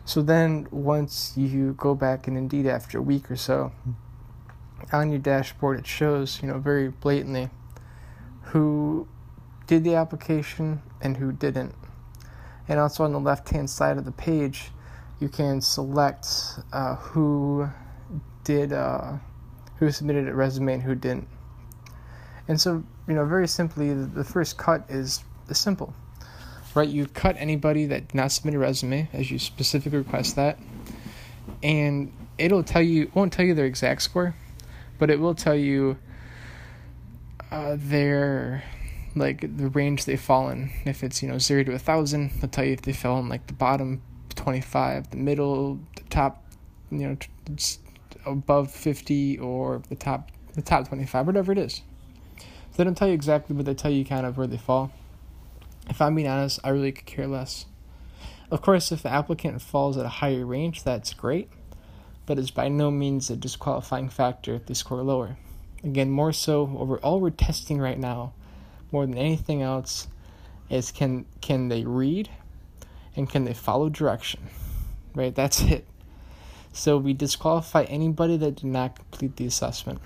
So 0.06 0.22
then, 0.22 0.68
once 0.70 1.34
you 1.38 1.74
go 1.78 1.96
back 1.96 2.28
and 2.28 2.38
Indeed 2.38 2.66
after 2.66 2.98
a 2.98 3.02
week 3.02 3.32
or 3.32 3.38
so, 3.38 3.72
on 4.92 5.10
your 5.10 5.20
dashboard 5.20 5.80
it 5.80 5.88
shows, 5.88 6.42
you 6.42 6.48
know, 6.48 6.60
very 6.60 6.90
blatantly 6.90 7.50
who 8.48 9.08
did 9.66 9.84
the 9.84 9.96
application 9.96 10.82
and 11.02 11.18
who 11.18 11.32
didn't. 11.32 11.74
And 12.68 12.80
also 12.80 13.04
on 13.04 13.12
the 13.12 13.20
left 13.20 13.50
hand 13.50 13.70
side 13.70 13.98
of 13.98 14.06
the 14.06 14.12
page, 14.12 14.72
you 15.20 15.30
can 15.30 15.62
select 15.62 16.28
uh, 16.72 16.96
who 16.96 17.68
did, 18.44 18.74
uh, 18.74 19.14
who 19.78 19.92
submitted 19.92 20.28
a 20.28 20.34
resume 20.34 20.74
and 20.74 20.84
who 20.84 20.96
didn't. 20.96 21.28
And 22.48 22.60
so, 22.60 22.84
you 23.08 23.14
know, 23.14 23.26
very 23.26 23.48
simply, 23.48 23.94
the 23.94 24.24
first 24.24 24.58
cut 24.58 24.86
is 24.90 25.24
simple 25.52 25.94
right? 26.76 26.90
You 26.90 27.06
cut 27.08 27.36
anybody 27.38 27.86
that 27.88 28.10
did 28.10 28.16
not 28.16 28.32
submit 28.32 28.56
a 28.56 28.60
resume 28.60 29.10
as 29.14 29.30
you 29.30 29.40
specifically 29.40 30.00
request 30.00 30.36
that, 30.36 30.60
and 31.62 32.12
it'll 32.38 32.64
tell 32.64 32.82
you 32.82 33.12
won't 33.14 33.34
tell 33.34 33.46
you 33.46 33.54
their 33.54 33.66
exact 33.66 34.02
score, 34.02 34.36
but 35.00 35.10
it 35.10 35.20
will 35.20 35.36
tell 35.36 35.56
you 35.56 35.98
uh, 37.52 37.76
their 37.78 38.64
like 39.16 39.58
the 39.58 39.70
range 39.70 40.06
they 40.06 40.18
fall 40.18 40.50
in. 40.50 40.72
If 40.86 41.04
it's 41.04 41.22
you 41.22 41.30
know 41.30 41.38
zero 41.38 41.64
to 41.64 41.74
a 41.74 41.80
thousand, 41.80 42.32
they'll 42.40 42.50
tell 42.50 42.66
you 42.66 42.74
if 42.74 42.82
they 42.82 42.94
fell 42.94 43.20
in 43.20 43.30
like 43.30 43.48
the 43.48 43.54
bottom 43.54 44.02
twenty 44.36 44.62
five, 44.62 45.10
the 45.12 45.18
middle, 45.18 45.80
the 45.96 46.04
top, 46.10 46.44
you 46.92 47.08
know, 47.08 47.18
above 48.26 48.72
fifty, 48.72 49.38
or 49.38 49.82
the 49.90 49.96
top 49.96 50.32
the 50.54 50.62
top 50.62 50.88
twenty 50.88 51.06
five, 51.06 51.26
whatever 51.26 51.52
it 51.52 51.58
is. 51.58 51.82
So 52.38 52.78
they 52.78 52.84
don't 52.86 52.96
tell 52.96 53.08
you 53.08 53.14
exactly, 53.14 53.56
but 53.56 53.66
they 53.66 53.76
tell 53.76 53.92
you 53.92 54.04
kind 54.04 54.26
of 54.26 54.38
where 54.38 54.48
they 54.48 54.58
fall. 54.58 54.92
If 55.90 56.02
I'm 56.02 56.16
being 56.16 56.28
honest, 56.28 56.60
I 56.64 56.70
really 56.70 56.92
could 56.92 57.06
care 57.06 57.28
less. 57.28 57.66
Of 58.50 58.62
course, 58.62 58.92
if 58.92 59.04
the 59.04 59.10
applicant 59.10 59.62
falls 59.62 59.98
at 59.98 60.06
a 60.06 60.10
higher 60.10 60.46
range, 60.46 60.84
that's 60.84 61.14
great, 61.14 61.50
but 62.26 62.38
it's 62.38 62.52
by 62.52 62.68
no 62.70 62.92
means 62.92 63.30
a 63.30 63.36
disqualifying 63.36 64.10
factor 64.10 64.56
if 64.56 64.66
they 64.66 64.74
score 64.74 65.02
lower. 65.04 65.38
Again, 65.84 66.10
more 66.10 66.32
so, 66.32 66.76
over 66.78 66.98
all 67.00 67.20
we're 67.20 67.32
testing 67.32 67.80
right 67.80 68.00
now, 68.00 68.34
more 68.94 69.06
than 69.06 69.18
anything 69.18 69.62
else, 69.62 70.08
is 70.70 70.92
can 70.92 71.26
can 71.42 71.68
they 71.68 71.84
read, 71.84 72.30
and 73.16 73.30
can 73.30 73.44
they 73.44 73.54
follow 73.54 73.90
direction, 73.90 74.40
right? 75.16 75.36
That's 75.36 75.62
it. 75.62 75.86
So 76.72 76.98
we 76.98 77.14
disqualify 77.14 77.84
anybody 77.84 78.38
that 78.38 78.56
did 78.56 78.66
not 78.66 78.96
complete 78.96 79.36
the 79.36 79.46
assessment. 79.46 80.00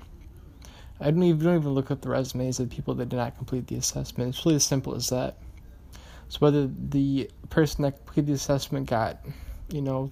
I 1.00 1.12
don't 1.12 1.24
even, 1.24 1.46
don't 1.46 1.56
even 1.58 1.74
look 1.74 1.91
up 1.91 2.01
the 2.01 2.10
resumes 2.10 2.60
of 2.60 2.70
the 2.70 2.75
people 2.75 2.96
that 2.96 3.10
did 3.10 3.15
not 3.17 3.38
complete 3.38 3.67
the 3.67 3.75
assessment. 3.75 4.36
It's 4.36 4.46
really 4.46 4.56
as 4.56 4.65
simple 4.65 4.96
as 4.96 5.10
that. 5.10 5.38
So 6.27 6.39
whether 6.39 6.67
the 6.67 7.29
person 7.50 7.84
that 7.84 7.98
completed 7.98 8.27
the 8.27 8.34
assessment 8.34 8.89
got, 8.89 9.20
you 9.72 9.82
know, 9.82 10.12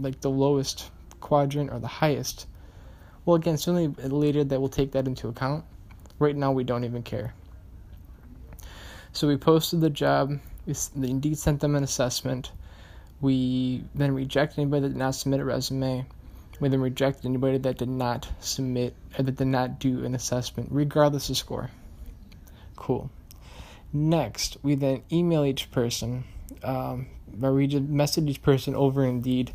like 0.00 0.20
the 0.20 0.30
lowest 0.30 0.90
quadrant 1.20 1.70
or 1.70 1.80
the 1.80 1.86
highest, 1.86 2.46
well, 3.24 3.36
again, 3.36 3.58
certainly 3.58 3.88
later 4.08 4.44
that 4.44 4.60
we'll 4.60 4.68
take 4.68 4.92
that 4.92 5.06
into 5.06 5.28
account. 5.28 5.64
Right 6.18 6.36
now, 6.36 6.52
we 6.52 6.64
don't 6.64 6.84
even 6.84 7.02
care. 7.02 7.34
So 9.14 9.28
we 9.28 9.36
posted 9.36 9.80
the 9.80 9.90
job. 9.90 10.38
We 10.66 10.74
Indeed 10.96 11.38
sent 11.38 11.60
them 11.60 11.76
an 11.76 11.84
assessment. 11.84 12.50
We 13.20 13.84
then 13.94 14.12
rejected 14.12 14.58
anybody 14.58 14.82
that 14.82 14.88
did 14.88 14.98
not 14.98 15.14
submit 15.14 15.40
a 15.40 15.44
resume. 15.44 16.04
We 16.60 16.68
then 16.68 16.80
rejected 16.80 17.24
anybody 17.24 17.58
that 17.58 17.78
did 17.78 17.88
not 17.88 18.28
submit 18.40 18.94
or 19.16 19.22
that 19.22 19.36
did 19.36 19.46
not 19.46 19.78
do 19.78 20.04
an 20.04 20.14
assessment, 20.14 20.68
regardless 20.72 21.30
of 21.30 21.36
score. 21.36 21.70
Cool. 22.74 23.08
Next, 23.92 24.56
we 24.64 24.74
then 24.74 25.02
email 25.12 25.44
each 25.44 25.70
person, 25.70 26.24
um, 26.64 27.06
or 27.40 27.54
we 27.54 27.68
just 27.68 27.84
message 27.84 28.28
each 28.28 28.42
person 28.42 28.74
over 28.74 29.04
Indeed 29.04 29.54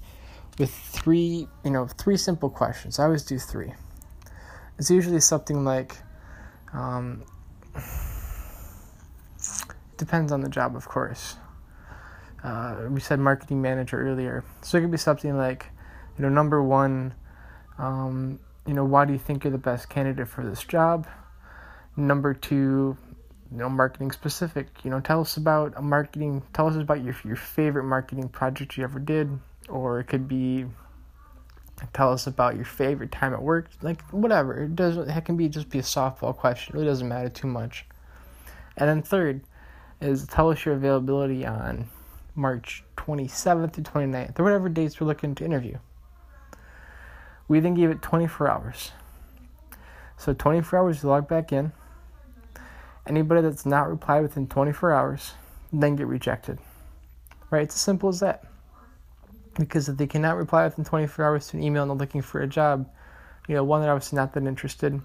with 0.58 0.74
three, 0.74 1.48
you 1.66 1.72
know, 1.72 1.86
three 1.86 2.16
simple 2.16 2.50
questions. 2.50 2.98
I 2.98 3.04
always 3.04 3.24
do 3.24 3.38
three. 3.38 3.74
It's 4.78 4.90
usually 4.90 5.20
something 5.20 5.66
like, 5.66 5.98
um, 6.72 7.24
depends 10.00 10.32
on 10.32 10.42
the 10.42 10.50
job, 10.50 10.76
of 10.76 10.88
course. 10.88 11.36
Uh, 12.44 12.88
we 12.90 13.00
said 13.00 13.20
marketing 13.20 13.62
manager 13.62 14.02
earlier, 14.02 14.44
so 14.62 14.78
it 14.78 14.82
could 14.82 14.92
be 14.92 14.98
something 14.98 15.38
like, 15.38 15.68
you 16.18 16.24
know, 16.24 16.30
number 16.30 16.64
one, 16.64 17.14
um, 17.78 18.40
you 18.66 18.74
know, 18.74 18.86
why 18.86 19.06
do 19.06 19.14
you 19.14 19.20
think 19.20 19.44
you're 19.44 19.52
the 19.52 19.58
best 19.58 19.90
candidate 19.90 20.28
for 20.28 20.44
this 20.44 20.64
job? 20.64 21.08
Number 21.96 22.34
two, 22.34 22.98
you 23.52 23.58
know 23.58 23.70
marketing 23.70 24.12
specific 24.12 24.68
you 24.84 24.92
know 24.92 25.00
tell 25.00 25.22
us 25.22 25.38
about 25.38 25.74
a 25.76 25.82
marketing 25.82 26.44
tell 26.54 26.68
us 26.68 26.76
about 26.76 27.04
your 27.04 27.16
your 27.26 27.36
favorite 27.36 27.84
marketing 27.84 28.30
project 28.30 28.78
you 28.78 28.84
ever 28.84 29.00
did. 29.00 29.40
Or 29.68 30.00
it 30.00 30.06
could 30.06 30.28
be 30.28 30.66
tell 31.94 32.12
us 32.12 32.28
about 32.28 32.56
your 32.56 32.66
favorite 32.66 33.12
time 33.12 33.34
at 33.34 33.42
work. 33.42 33.70
Like 33.82 34.02
whatever. 34.10 34.64
It 34.64 34.76
doesn't 34.76 35.10
it 35.10 35.26
can 35.26 35.38
be 35.38 35.50
just 35.50 35.70
be 35.70 35.80
a 35.80 35.84
softball 35.84 36.36
question. 36.36 36.74
It 36.74 36.78
really 36.80 36.90
doesn't 36.90 37.08
matter 37.08 37.30
too 37.30 37.48
much. 37.48 37.86
And 38.78 38.90
then 38.90 39.02
third 39.02 39.42
is 40.02 40.26
tell 40.28 40.50
us 40.50 40.66
your 40.66 40.76
availability 40.76 41.46
on 41.46 41.88
march 42.36 42.84
27th 42.98 43.74
to 43.74 43.82
29th 43.82 44.40
or 44.40 44.44
whatever 44.44 44.70
dates 44.70 45.00
we're 45.00 45.08
looking 45.08 45.36
to 45.36 45.46
interview 45.46 45.78
we 47.48 47.60
then 47.60 47.74
give 47.74 47.92
it 47.92 48.02
24 48.02 48.50
hours 48.50 48.92
so 50.18 50.34
24 50.34 50.80
hours 50.80 51.02
to 51.02 51.08
log 51.08 51.28
back 51.28 51.52
in 51.52 51.72
Anybody 53.10 53.42
that's 53.42 53.66
not 53.66 53.90
replied 53.90 54.22
within 54.22 54.48
24 54.48 54.94
hours 54.94 55.34
then 55.74 55.96
get 55.96 56.06
rejected. 56.06 56.60
Right? 57.50 57.64
It's 57.64 57.76
as 57.76 57.82
simple 57.82 58.10
as 58.10 58.20
that. 58.20 58.44
Because 59.58 59.90
if 59.90 59.98
they 59.98 60.06
cannot 60.06 60.38
reply 60.38 60.64
within 60.66 60.86
24 60.86 61.26
hours 61.26 61.48
to 61.48 61.58
an 61.58 61.64
email 61.64 61.82
and 61.82 61.92
they're 61.92 61.98
looking 61.98 62.22
for 62.22 62.42
a 62.42 62.48
job, 62.48 62.88
you 63.48 63.56
know, 63.56 63.64
one, 63.64 63.82
they're 63.82 63.92
obviously 63.92 64.16
not 64.16 64.34
that 64.34 64.46
interested, 64.46 65.02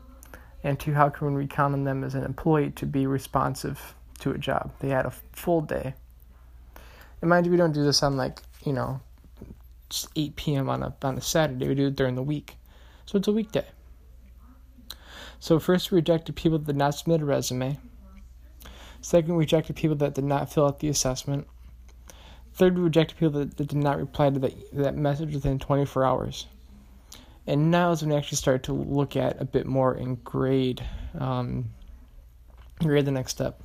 and 0.63 0.79
two, 0.79 0.93
how 0.93 1.09
can 1.09 1.35
we 1.35 1.47
count 1.47 1.73
on 1.73 1.85
them 1.85 2.05
as 2.05 2.15
an 2.15 2.25
employee 2.25 2.71
to 2.73 2.85
be 2.85 3.07
responsive 3.07 3.95
to 4.21 4.30
a 4.30 4.38
job? 4.38 4.73
They 4.80 4.88
had 4.88 5.06
a 5.06 5.12
full 5.33 5.61
day. 5.61 5.94
And 7.21 7.30
mind 7.30 7.47
you, 7.47 7.52
we 7.52 7.59
don't 7.59 7.73
do 7.73 7.85
this 7.85 8.02
on 8.02 8.16
like, 8.16 8.40
you 8.64 8.73
know, 8.73 9.00
8 10.16 10.37
p.m. 10.37 10.68
on 10.68 10.83
a, 10.83 10.94
on 11.02 11.16
a 11.16 11.21
Saturday. 11.21 11.68
We 11.68 11.75
do 11.75 11.87
it 11.88 11.97
during 11.97 12.14
the 12.14 12.23
week. 12.23 12.56
So 13.06 13.18
it's 13.18 13.28
a 13.28 13.33
weekday. 13.33 13.66
So 15.40 15.59
first 15.59 15.90
we 15.90 15.97
rejected 15.97 16.37
people 16.37 16.59
that 16.59 16.66
did 16.66 16.76
not 16.76 16.94
submit 16.94 17.21
a 17.21 17.25
resume. 17.25 17.78
Second, 19.00 19.35
we 19.35 19.40
rejected 19.40 19.76
people 19.76 19.97
that 19.97 20.14
did 20.14 20.25
not 20.25 20.50
fill 20.50 20.64
out 20.64 20.80
the 20.80 20.88
assessment. 20.88 21.47
Third, 22.54 22.76
we 22.76 22.83
rejected 22.83 23.18
people 23.18 23.40
that, 23.40 23.56
that 23.59 23.68
did 23.68 23.78
not 23.78 23.99
reply 23.99 24.30
to 24.30 24.38
that, 24.38 24.54
that 24.73 24.97
message 24.97 25.35
within 25.35 25.59
24 25.59 26.04
hours. 26.04 26.47
And 27.47 27.71
now 27.71 27.90
is 27.90 28.00
when 28.00 28.11
we 28.11 28.16
actually 28.16 28.38
start 28.38 28.62
to 28.62 28.73
look 28.73 29.16
at 29.16 29.40
a 29.40 29.44
bit 29.44 29.66
more 29.66 29.92
and 29.92 30.25
grade, 30.25 30.83
um, 31.18 31.66
grade 32.78 33.04
the 33.04 33.11
next 33.11 33.33
step. 33.33 33.61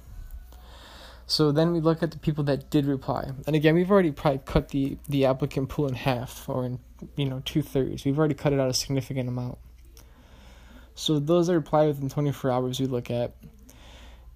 So 1.29 1.51
then 1.51 1.73
we 1.73 1.79
look 1.79 2.01
at 2.01 2.09
the 2.09 2.17
people 2.17 2.43
that 2.45 2.71
did 2.71 2.87
reply. 2.87 3.29
And 3.45 3.55
again, 3.55 3.75
we've 3.75 3.91
already 3.91 4.11
probably 4.11 4.41
cut 4.45 4.69
the, 4.69 4.97
the 5.07 5.25
applicant 5.25 5.69
pool 5.69 5.87
in 5.87 5.93
half 5.93 6.49
or 6.49 6.65
in, 6.65 6.79
you 7.15 7.25
know, 7.25 7.43
two 7.45 7.61
thirds. 7.61 8.03
We've 8.03 8.17
already 8.17 8.33
cut 8.33 8.51
it 8.51 8.59
out 8.59 8.67
a 8.67 8.73
significant 8.73 9.29
amount. 9.29 9.59
So 10.95 11.19
those 11.19 11.45
that 11.45 11.53
reply 11.53 11.85
within 11.85 12.09
24 12.09 12.49
hours 12.49 12.79
we 12.79 12.87
look 12.87 13.11
at. 13.11 13.35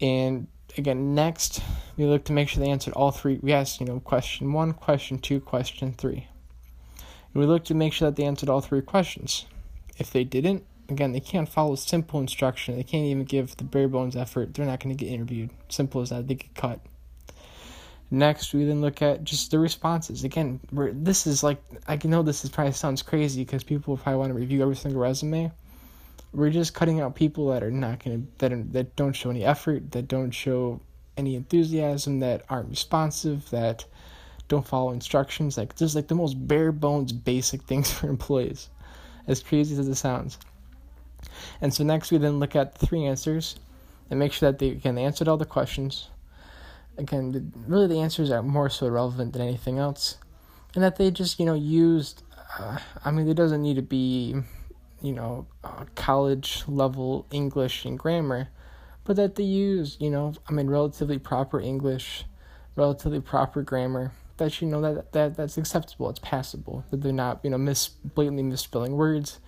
And 0.01 0.45
again, 0.77 1.15
next 1.15 1.63
we 1.97 2.05
look 2.05 2.25
to 2.25 2.31
make 2.31 2.47
sure 2.47 2.63
they 2.63 2.69
answered 2.69 2.93
all 2.93 3.09
three. 3.09 3.39
We 3.41 3.53
asked, 3.53 3.79
you 3.79 3.87
know, 3.87 3.99
question 3.99 4.53
one, 4.53 4.73
question 4.73 5.17
two, 5.17 5.39
question 5.39 5.95
three. 5.97 6.27
And 7.33 7.41
we 7.41 7.47
look 7.47 7.65
to 7.65 7.73
make 7.73 7.93
sure 7.93 8.11
that 8.11 8.17
they 8.17 8.25
answered 8.25 8.49
all 8.49 8.61
three 8.61 8.83
questions. 8.83 9.47
If 9.97 10.11
they 10.11 10.23
didn't, 10.23 10.63
again, 10.93 11.11
they 11.11 11.19
can't 11.19 11.49
follow 11.49 11.75
simple 11.75 12.19
instruction. 12.19 12.75
They 12.75 12.83
can't 12.83 13.05
even 13.05 13.25
give 13.25 13.57
the 13.57 13.63
bare 13.63 13.87
bones 13.87 14.15
effort. 14.15 14.53
They're 14.53 14.65
not 14.65 14.79
going 14.79 14.95
to 14.95 15.05
get 15.05 15.11
interviewed. 15.11 15.49
Simple 15.69 16.01
as 16.01 16.09
that. 16.09 16.27
They 16.27 16.35
get 16.35 16.55
cut. 16.55 16.79
Next, 18.13 18.53
we 18.53 18.63
then 18.65 18.79
look 18.79 19.01
at 19.01 19.23
just 19.23 19.49
the 19.49 19.57
responses. 19.57 20.23
Again, 20.23 20.59
this 20.71 21.25
is 21.25 21.41
like 21.41 21.59
I 21.87 21.99
know 22.03 22.21
this 22.21 22.43
is 22.43 22.51
probably 22.51 22.73
sounds 22.73 23.01
crazy 23.01 23.43
because 23.43 23.63
people 23.63 23.97
probably 23.97 24.19
want 24.19 24.29
to 24.29 24.35
review 24.35 24.61
every 24.61 24.75
single 24.75 25.01
resume. 25.01 25.51
We're 26.31 26.51
just 26.51 26.75
cutting 26.75 27.01
out 27.01 27.15
people 27.15 27.47
that 27.49 27.63
are 27.63 27.71
not 27.71 28.03
gonna 28.03 28.21
that 28.37 28.53
are, 28.53 28.61
that 28.61 28.95
don't 28.95 29.13
show 29.13 29.31
any 29.31 29.43
effort, 29.43 29.91
that 29.93 30.07
don't 30.07 30.29
show 30.29 30.79
any 31.17 31.35
enthusiasm, 31.35 32.19
that 32.19 32.45
aren't 32.49 32.69
responsive, 32.69 33.49
that 33.49 33.85
don't 34.47 34.67
follow 34.67 34.91
instructions. 34.91 35.57
Like 35.57 35.75
just 35.75 35.95
like 35.95 36.07
the 36.07 36.13
most 36.13 36.35
bare 36.47 36.71
bones 36.71 37.11
basic 37.11 37.63
things 37.63 37.91
for 37.99 38.09
employees. 38.09 38.69
As 39.25 39.41
crazy 39.41 39.75
as 39.75 39.87
it 39.87 39.95
sounds. 39.95 40.37
And 41.61 41.73
so 41.73 41.83
next 41.83 42.11
we 42.11 42.17
then 42.17 42.39
look 42.39 42.55
at 42.55 42.75
the 42.75 42.85
three 42.85 43.05
answers 43.05 43.55
and 44.09 44.19
make 44.19 44.33
sure 44.33 44.51
that 44.51 44.59
they 44.59 44.69
again 44.69 44.95
they 44.95 45.03
answered 45.03 45.27
all 45.27 45.37
the 45.37 45.45
questions 45.45 46.09
again, 46.97 47.31
the, 47.31 47.43
really 47.67 47.87
the 47.87 47.99
answers 47.99 48.31
are 48.31 48.43
more 48.43 48.69
so 48.69 48.87
relevant 48.87 49.33
than 49.33 49.41
anything 49.41 49.77
else, 49.77 50.17
and 50.75 50.83
that 50.83 50.97
they 50.97 51.11
just 51.11 51.39
you 51.39 51.45
know 51.45 51.53
used. 51.53 52.23
Uh, 52.57 52.77
I 53.03 53.11
mean, 53.11 53.27
it 53.27 53.33
doesn't 53.33 53.61
need 53.61 53.75
to 53.75 53.81
be, 53.81 54.35
you 55.01 55.11
know, 55.11 55.47
uh, 55.63 55.85
college 55.95 56.63
level 56.67 57.25
English 57.31 57.85
and 57.85 57.97
grammar, 57.97 58.49
but 59.03 59.15
that 59.15 59.35
they 59.35 59.43
use 59.43 59.97
you 59.99 60.09
know, 60.09 60.33
I 60.47 60.53
mean, 60.53 60.67
relatively 60.67 61.17
proper 61.17 61.59
English, 61.59 62.25
relatively 62.75 63.21
proper 63.21 63.61
grammar. 63.61 64.11
That 64.37 64.61
you 64.61 64.67
know 64.67 64.81
that 64.81 65.11
that 65.13 65.37
that's 65.37 65.57
acceptable. 65.57 66.09
It's 66.09 66.19
passable. 66.19 66.83
That 66.89 67.01
they're 67.01 67.13
not 67.13 67.39
you 67.43 67.49
know 67.49 67.57
mis 67.57 67.89
blatantly 67.89 68.43
misspelling 68.43 68.93
words. 68.93 69.39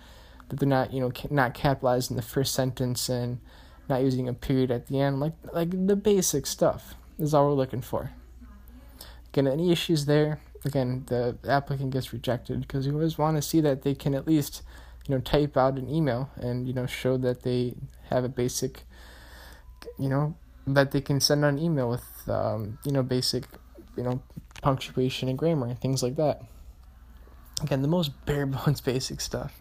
That 0.48 0.60
they're 0.60 0.68
not 0.68 0.92
you 0.92 1.00
know 1.00 1.12
not 1.30 1.54
capitalizing 1.54 2.16
the 2.16 2.22
first 2.22 2.54
sentence 2.54 3.08
and 3.08 3.40
not 3.88 4.02
using 4.02 4.28
a 4.28 4.34
period 4.34 4.70
at 4.70 4.86
the 4.86 5.00
end. 5.00 5.20
Like 5.20 5.34
like 5.52 5.70
the 5.70 5.96
basic 5.96 6.46
stuff 6.46 6.94
is 7.18 7.34
all 7.34 7.46
we're 7.46 7.54
looking 7.54 7.82
for. 7.82 8.12
Again, 9.28 9.46
any 9.46 9.70
issues 9.70 10.06
there, 10.06 10.40
again, 10.64 11.04
the 11.06 11.36
applicant 11.48 11.90
gets 11.90 12.12
rejected 12.12 12.60
because 12.60 12.86
we 12.86 12.94
always 12.94 13.18
want 13.18 13.36
to 13.36 13.42
see 13.42 13.60
that 13.60 13.82
they 13.82 13.94
can 13.94 14.14
at 14.14 14.26
least, 14.26 14.62
you 15.06 15.14
know, 15.14 15.20
type 15.20 15.56
out 15.56 15.78
an 15.78 15.88
email 15.88 16.30
and, 16.36 16.66
you 16.66 16.72
know, 16.72 16.86
show 16.86 17.16
that 17.18 17.42
they 17.42 17.74
have 18.10 18.24
a 18.24 18.28
basic, 18.28 18.84
you 19.98 20.08
know, 20.08 20.36
that 20.66 20.90
they 20.90 21.00
can 21.00 21.20
send 21.20 21.44
an 21.44 21.58
email 21.58 21.88
with, 21.88 22.28
um, 22.28 22.78
you 22.84 22.92
know, 22.92 23.02
basic, 23.02 23.44
you 23.96 24.02
know, 24.02 24.22
punctuation 24.62 25.28
and 25.28 25.38
grammar 25.38 25.66
and 25.66 25.80
things 25.80 26.02
like 26.02 26.16
that. 26.16 26.42
Again, 27.62 27.82
the 27.82 27.88
most 27.88 28.24
bare 28.26 28.46
bones 28.46 28.80
basic 28.80 29.20
stuff. 29.20 29.60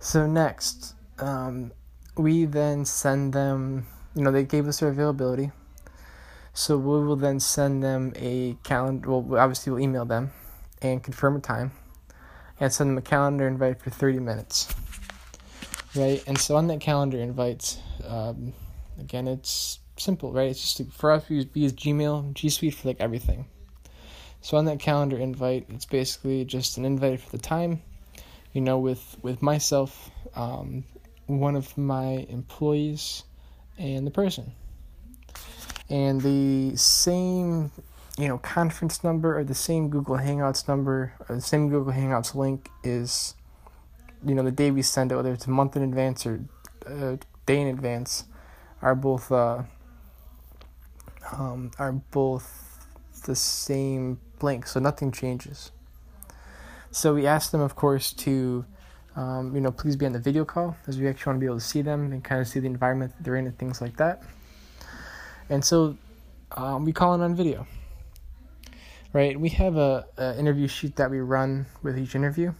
So 0.00 0.26
next, 0.26 0.94
um, 1.18 1.72
we 2.16 2.44
then 2.44 2.84
send 2.84 3.32
them, 3.32 3.86
you 4.14 4.22
know, 4.22 4.30
they 4.30 4.44
gave 4.44 4.68
us 4.68 4.80
their 4.80 4.90
availability. 4.90 5.50
So 6.54 6.76
we 6.76 7.04
will 7.04 7.16
then 7.16 7.40
send 7.40 7.82
them 7.82 8.12
a 8.16 8.56
calendar. 8.64 9.10
Well, 9.10 9.40
obviously 9.40 9.72
we'll 9.72 9.82
email 9.82 10.04
them 10.04 10.32
and 10.82 11.02
confirm 11.02 11.36
a 11.36 11.40
time, 11.40 11.72
and 12.58 12.72
send 12.72 12.90
them 12.90 12.98
a 12.98 13.02
calendar 13.02 13.46
invite 13.46 13.80
for 13.80 13.90
thirty 13.90 14.18
minutes. 14.18 14.72
Right, 15.94 16.22
and 16.26 16.36
so 16.36 16.56
on 16.56 16.66
that 16.68 16.80
calendar 16.80 17.18
invite, 17.18 17.80
um, 18.04 18.52
again, 18.98 19.26
it's 19.26 19.80
simple, 19.96 20.32
right? 20.32 20.50
It's 20.50 20.74
just 20.74 20.92
for 20.92 21.12
us 21.12 21.28
we 21.28 21.36
use, 21.36 21.46
we 21.54 21.60
use 21.62 21.72
Gmail, 21.72 22.34
G 22.34 22.48
Suite 22.48 22.74
for 22.74 22.88
like 22.88 23.00
everything. 23.00 23.46
So 24.40 24.56
on 24.56 24.64
that 24.66 24.80
calendar 24.80 25.16
invite, 25.16 25.66
it's 25.68 25.86
basically 25.86 26.44
just 26.44 26.76
an 26.76 26.84
invite 26.84 27.20
for 27.20 27.30
the 27.30 27.42
time. 27.42 27.82
You 28.52 28.60
know, 28.60 28.78
with 28.78 29.16
with 29.22 29.42
myself, 29.42 30.10
um, 30.34 30.84
one 31.26 31.56
of 31.56 31.76
my 31.76 32.26
employees, 32.28 33.24
and 33.78 34.06
the 34.06 34.10
person. 34.10 34.52
And 35.90 36.20
the 36.20 36.76
same 36.76 37.70
you 38.18 38.26
know 38.26 38.38
conference 38.38 39.04
number 39.04 39.38
or 39.38 39.44
the 39.44 39.54
same 39.54 39.88
Google 39.88 40.16
Hangouts 40.16 40.66
number 40.66 41.14
or 41.28 41.36
the 41.36 41.40
same 41.40 41.70
Google 41.70 41.92
Hangouts 41.92 42.34
link 42.34 42.68
is 42.82 43.34
you 44.26 44.34
know 44.34 44.42
the 44.42 44.50
day 44.50 44.70
we 44.70 44.82
send 44.82 45.12
it 45.12 45.16
whether 45.16 45.32
it's 45.32 45.46
a 45.46 45.50
month 45.50 45.76
in 45.76 45.82
advance 45.82 46.26
or 46.26 46.44
a 46.86 47.12
uh, 47.12 47.16
day 47.46 47.60
in 47.60 47.68
advance 47.68 48.24
are 48.82 48.96
both 48.96 49.30
uh, 49.30 49.62
um, 51.32 51.70
are 51.78 51.92
both 51.92 52.86
the 53.26 53.36
same 53.36 54.18
link 54.42 54.66
so 54.66 54.80
nothing 54.80 55.12
changes 55.12 55.70
so 56.90 57.14
we 57.14 57.26
asked 57.26 57.52
them 57.52 57.60
of 57.60 57.74
course 57.74 58.12
to 58.12 58.64
um, 59.16 59.54
you 59.54 59.60
know 59.60 59.70
please 59.70 59.96
be 59.96 60.06
on 60.06 60.12
the 60.12 60.18
video 60.18 60.44
call 60.44 60.76
as 60.86 60.98
we 60.98 61.08
actually 61.08 61.30
want 61.30 61.36
to 61.36 61.40
be 61.40 61.46
able 61.46 61.58
to 61.58 61.64
see 61.64 61.82
them 61.82 62.12
and 62.12 62.22
kind 62.24 62.40
of 62.40 62.48
see 62.48 62.60
the 62.60 62.66
environment 62.66 63.12
they're 63.20 63.36
in 63.36 63.46
and 63.46 63.58
things 63.58 63.80
like 63.80 63.96
that 63.96 64.22
and 65.50 65.64
so 65.64 65.96
um, 66.52 66.84
we 66.84 66.92
call 66.92 67.14
it 67.14 67.24
on 67.24 67.34
video. 67.34 67.66
Right? 69.12 69.38
We 69.38 69.48
have 69.50 69.76
a, 69.76 70.06
a 70.16 70.38
interview 70.38 70.68
sheet 70.68 70.96
that 70.96 71.10
we 71.10 71.20
run 71.20 71.66
with 71.82 71.98
each 71.98 72.14
interview. 72.14 72.52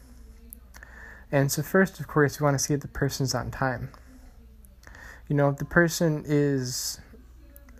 And 1.30 1.52
so 1.52 1.62
first, 1.62 2.00
of 2.00 2.06
course, 2.06 2.40
we 2.40 2.44
want 2.44 2.58
to 2.58 2.64
see 2.64 2.72
if 2.72 2.80
the 2.80 2.88
person's 2.88 3.34
on 3.34 3.50
time. 3.50 3.90
You 5.28 5.36
know, 5.36 5.50
if 5.50 5.58
the 5.58 5.66
person 5.66 6.24
is, 6.26 6.98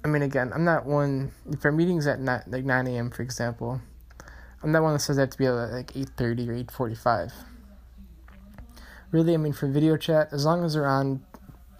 I 0.05 0.09
mean, 0.09 0.21
again, 0.21 0.53
I'm 0.55 0.65
not 0.65 0.85
one. 0.85 1.33
If 1.51 1.65
our 1.65 1.73
meeting's 1.73 2.07
at 2.07 2.21
like 2.21 2.65
9 2.65 2.87
a.m., 2.87 3.11
for 3.11 3.23
example, 3.23 3.81
I'm 4.63 4.73
not 4.73 4.83
one 4.83 4.93
that 4.95 5.01
says 5.01 5.17
they 5.17 5.23
have 5.23 5.31
to 5.31 5.39
be 5.39 5.47
at 5.47 5.53
like 5.53 5.93
8:30 5.93 6.49
or 6.49 6.89
8:45. 6.89 7.33
Really, 9.11 9.35
I 9.35 9.37
mean, 9.37 9.53
for 9.53 9.69
video 9.69 9.97
chat, 9.97 10.29
as 10.33 10.45
long 10.45 10.65
as 10.65 10.75
they're 10.75 10.87
on 10.87 11.25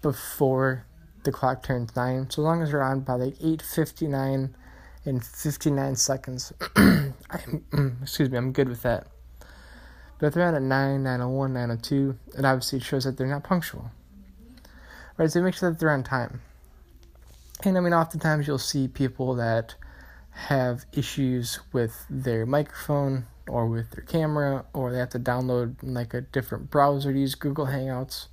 before 0.01 0.87
the 1.25 1.33
clock 1.33 1.63
turns 1.63 1.95
9. 1.95 2.31
So 2.31 2.43
long 2.43 2.63
as 2.63 2.71
they're 2.71 2.83
on 2.83 3.01
by 3.01 3.15
like 3.15 3.39
8.59 3.39 4.55
and 5.05 5.25
59 5.25 5.97
seconds, 5.97 6.53
I'm, 6.77 7.17
excuse 8.03 8.31
me, 8.31 8.39
I'm 8.39 8.53
good 8.53 8.69
with 8.69 8.83
that. 8.83 9.07
But 10.19 10.29
if 10.29 10.35
they're 10.35 10.47
on 10.47 10.55
at 10.55 10.63
9, 10.63 11.03
901, 11.03 11.53
902, 11.53 12.19
it 12.39 12.45
obviously 12.45 12.81
shows 12.81 13.05
that 13.05 13.17
they're 13.17 13.27
not 13.27 13.45
punctual. 13.45 13.91
Right, 15.17 15.31
so 15.31 15.43
make 15.43 15.55
sure 15.55 15.71
that 15.71 15.79
they're 15.79 15.91
on 15.91 16.05
time. 16.05 16.41
And 17.65 17.77
I 17.77 17.81
mean, 17.81 17.93
oftentimes 17.93 18.47
you'll 18.47 18.59
see 18.59 18.89
people 18.89 19.35
that 19.35 19.75
have 20.47 20.87
issues 20.93 21.59
with 21.73 22.07
their 22.09 22.47
microphone 22.47 23.27
or 23.49 23.67
with 23.67 23.91
their 23.91 24.05
camera, 24.05 24.65
or 24.73 24.93
they 24.93 24.99
have 24.99 25.09
to 25.11 25.19
download 25.19 25.77
like 25.83 26.15
a 26.15 26.21
different 26.21 26.71
browser 26.71 27.13
to 27.13 27.19
use 27.19 27.35
Google 27.35 27.67
Hangouts. 27.67 28.29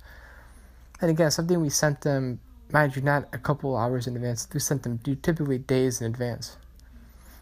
And 1.00 1.10
again, 1.10 1.30
something 1.30 1.60
we 1.60 1.68
sent 1.68 2.02
them 2.02 2.40
mind 2.72 2.96
you, 2.96 3.02
not 3.02 3.28
a 3.32 3.38
couple 3.38 3.76
hours 3.76 4.06
in 4.06 4.16
advance. 4.16 4.48
We 4.52 4.60
sent 4.60 4.82
them 4.82 4.98
typically 4.98 5.58
days 5.58 6.00
in 6.00 6.06
advance. 6.06 6.56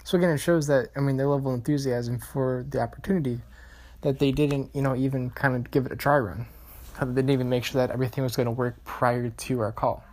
So 0.05 0.19
again, 0.19 0.31
it 0.31 0.39
shows 0.39 0.67
that 0.67 0.89
I 0.97 1.01
mean 1.01 1.17
their 1.17 1.27
level 1.27 1.53
of 1.53 1.59
enthusiasm 1.59 2.19
for 2.19 2.65
the 2.69 2.81
opportunity 2.81 3.41
that 4.03 4.19
they 4.19 4.33
didn't, 4.33 4.71
you 4.75 4.83
know, 4.83 4.95
even 4.95 5.31
kind 5.31 5.55
of 5.57 5.71
give 5.71 5.87
it 5.87 5.93
a 5.93 5.97
try 5.97 6.19
run. 6.19 6.47
They 7.01 7.07
didn't 7.07 7.31
even 7.31 7.49
make 7.49 7.65
sure 7.65 7.85
that 7.85 7.93
everything 7.93 8.23
was 8.23 8.37
going 8.37 8.47
to 8.47 8.53
work 8.53 8.83
prior 8.85 9.29
to 9.31 9.61
our 9.61 9.73
call. 9.73 10.05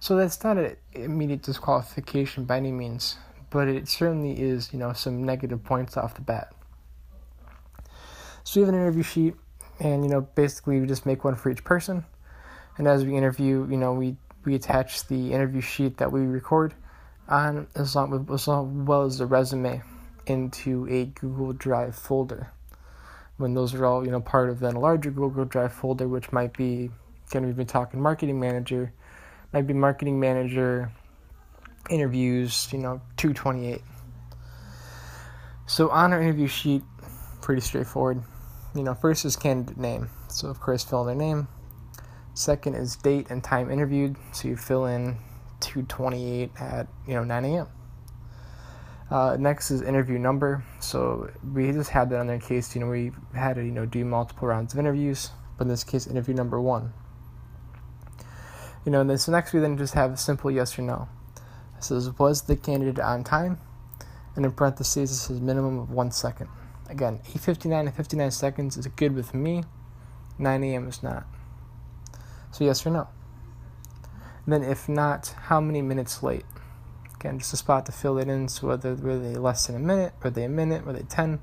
So 0.00 0.16
that's 0.16 0.42
not 0.42 0.56
an 0.56 0.76
immediate 0.94 1.42
disqualification 1.42 2.44
by 2.44 2.56
any 2.56 2.72
means, 2.72 3.16
but 3.50 3.68
it 3.68 3.88
certainly 3.88 4.40
is, 4.40 4.72
you 4.72 4.78
know, 4.78 4.92
some 4.92 5.24
negative 5.24 5.62
points 5.62 5.96
off 5.96 6.14
the 6.14 6.22
bat. 6.22 6.52
So 8.44 8.60
we 8.60 8.66
have 8.66 8.74
an 8.74 8.80
interview 8.80 9.02
sheet, 9.02 9.34
and 9.78 10.04
you 10.04 10.10
know, 10.10 10.22
basically 10.22 10.80
we 10.80 10.86
just 10.86 11.06
make 11.06 11.24
one 11.24 11.34
for 11.34 11.50
each 11.50 11.64
person 11.64 12.04
and 12.80 12.88
as 12.88 13.04
we 13.04 13.14
interview, 13.14 13.66
you 13.68 13.76
know, 13.76 13.92
we 13.92 14.16
we 14.46 14.54
attach 14.54 15.06
the 15.06 15.34
interview 15.34 15.60
sheet 15.60 15.98
that 15.98 16.10
we 16.10 16.20
record 16.20 16.72
on 17.28 17.66
as 17.74 17.94
long 17.94 18.26
as 18.32 18.46
well 18.46 19.02
as 19.02 19.18
the 19.18 19.26
resume 19.26 19.82
into 20.26 20.88
a 20.88 21.04
Google 21.04 21.52
Drive 21.52 21.94
folder. 21.94 22.50
When 23.36 23.52
those 23.52 23.74
are 23.74 23.84
all 23.84 24.02
you 24.02 24.10
know 24.10 24.20
part 24.20 24.48
of 24.48 24.60
then 24.60 24.76
a 24.76 24.80
larger 24.80 25.10
Google 25.10 25.44
Drive 25.44 25.74
folder, 25.74 26.08
which 26.08 26.32
might 26.32 26.56
be 26.56 26.90
again 27.28 27.44
we've 27.44 27.54
been 27.54 27.66
talking 27.66 28.00
marketing 28.00 28.40
manager, 28.40 28.94
might 29.52 29.66
be 29.66 29.74
marketing 29.74 30.18
manager 30.18 30.90
interviews, 31.90 32.68
you 32.72 32.78
know, 32.78 33.00
228. 33.16 33.82
So 35.66 35.90
on 35.90 36.12
our 36.12 36.20
interview 36.20 36.46
sheet, 36.46 36.82
pretty 37.42 37.60
straightforward. 37.60 38.22
You 38.74 38.82
know, 38.82 38.94
first 38.94 39.24
is 39.24 39.36
candidate 39.36 39.78
name. 39.78 40.10
So 40.28 40.48
of 40.48 40.60
course 40.60 40.84
fill 40.84 41.06
in 41.08 41.18
their 41.18 41.26
name, 41.26 41.48
Second 42.34 42.74
is 42.74 42.96
date 42.96 43.26
and 43.30 43.42
time 43.42 43.70
interviewed. 43.70 44.16
So 44.32 44.48
you 44.48 44.56
fill 44.56 44.86
in 44.86 45.16
228 45.60 46.50
at 46.58 46.86
you 47.06 47.14
know 47.14 47.24
9 47.24 47.44
a.m. 47.44 47.66
Uh, 49.10 49.36
next 49.38 49.70
is 49.70 49.82
interview 49.82 50.18
number. 50.18 50.64
So 50.78 51.30
we 51.52 51.72
just 51.72 51.90
had 51.90 52.08
that 52.10 52.20
on 52.20 52.28
there 52.28 52.36
in 52.36 52.40
case 52.40 52.74
you 52.74 52.80
know 52.80 52.88
we 52.88 53.12
had 53.34 53.56
to 53.56 53.64
you 53.64 53.72
know 53.72 53.84
do 53.84 54.04
multiple 54.04 54.48
rounds 54.48 54.72
of 54.72 54.78
interviews, 54.78 55.30
but 55.58 55.64
in 55.64 55.68
this 55.68 55.84
case 55.84 56.06
interview 56.06 56.34
number 56.34 56.60
one. 56.60 56.92
You 58.84 58.92
know, 58.92 59.02
and 59.02 59.10
then 59.10 59.18
so 59.18 59.32
next 59.32 59.52
we 59.52 59.60
then 59.60 59.76
just 59.76 59.94
have 59.94 60.12
a 60.12 60.16
simple 60.16 60.50
yes 60.50 60.78
or 60.78 60.82
no. 60.82 61.08
It 61.80 61.84
says, 61.84 62.18
was 62.18 62.42
the 62.42 62.56
candidate 62.56 63.02
on 63.02 63.24
time? 63.24 63.58
And 64.36 64.44
in 64.44 64.52
parentheses, 64.52 65.08
this 65.08 65.30
is 65.30 65.40
minimum 65.40 65.78
of 65.78 65.90
one 65.90 66.10
second. 66.10 66.50
Again, 66.90 67.20
8.59 67.24 67.80
and 67.80 67.94
59 67.94 68.30
seconds 68.32 68.76
is 68.76 68.86
good 68.88 69.14
with 69.14 69.32
me. 69.32 69.64
9 70.38 70.62
a.m. 70.62 70.88
is 70.88 71.02
not. 71.02 71.26
So 72.50 72.64
yes 72.64 72.84
or 72.84 72.90
no. 72.90 73.08
And 74.44 74.52
then 74.52 74.62
if 74.62 74.90
not, 74.90 75.34
how 75.44 75.58
many 75.58 75.80
minutes 75.80 76.22
late? 76.22 76.44
Again, 77.14 77.38
just 77.38 77.54
a 77.54 77.56
spot 77.56 77.86
to 77.86 77.92
fill 77.92 78.18
it 78.18 78.28
in. 78.28 78.48
So 78.48 78.66
whether 78.66 78.94
were 78.94 79.18
they 79.18 79.36
less 79.36 79.66
than 79.66 79.76
a 79.76 79.78
minute, 79.78 80.12
were 80.22 80.28
they 80.28 80.44
a 80.44 80.50
minute, 80.50 80.84
were 80.84 80.92
they 80.92 81.04
10? 81.04 81.40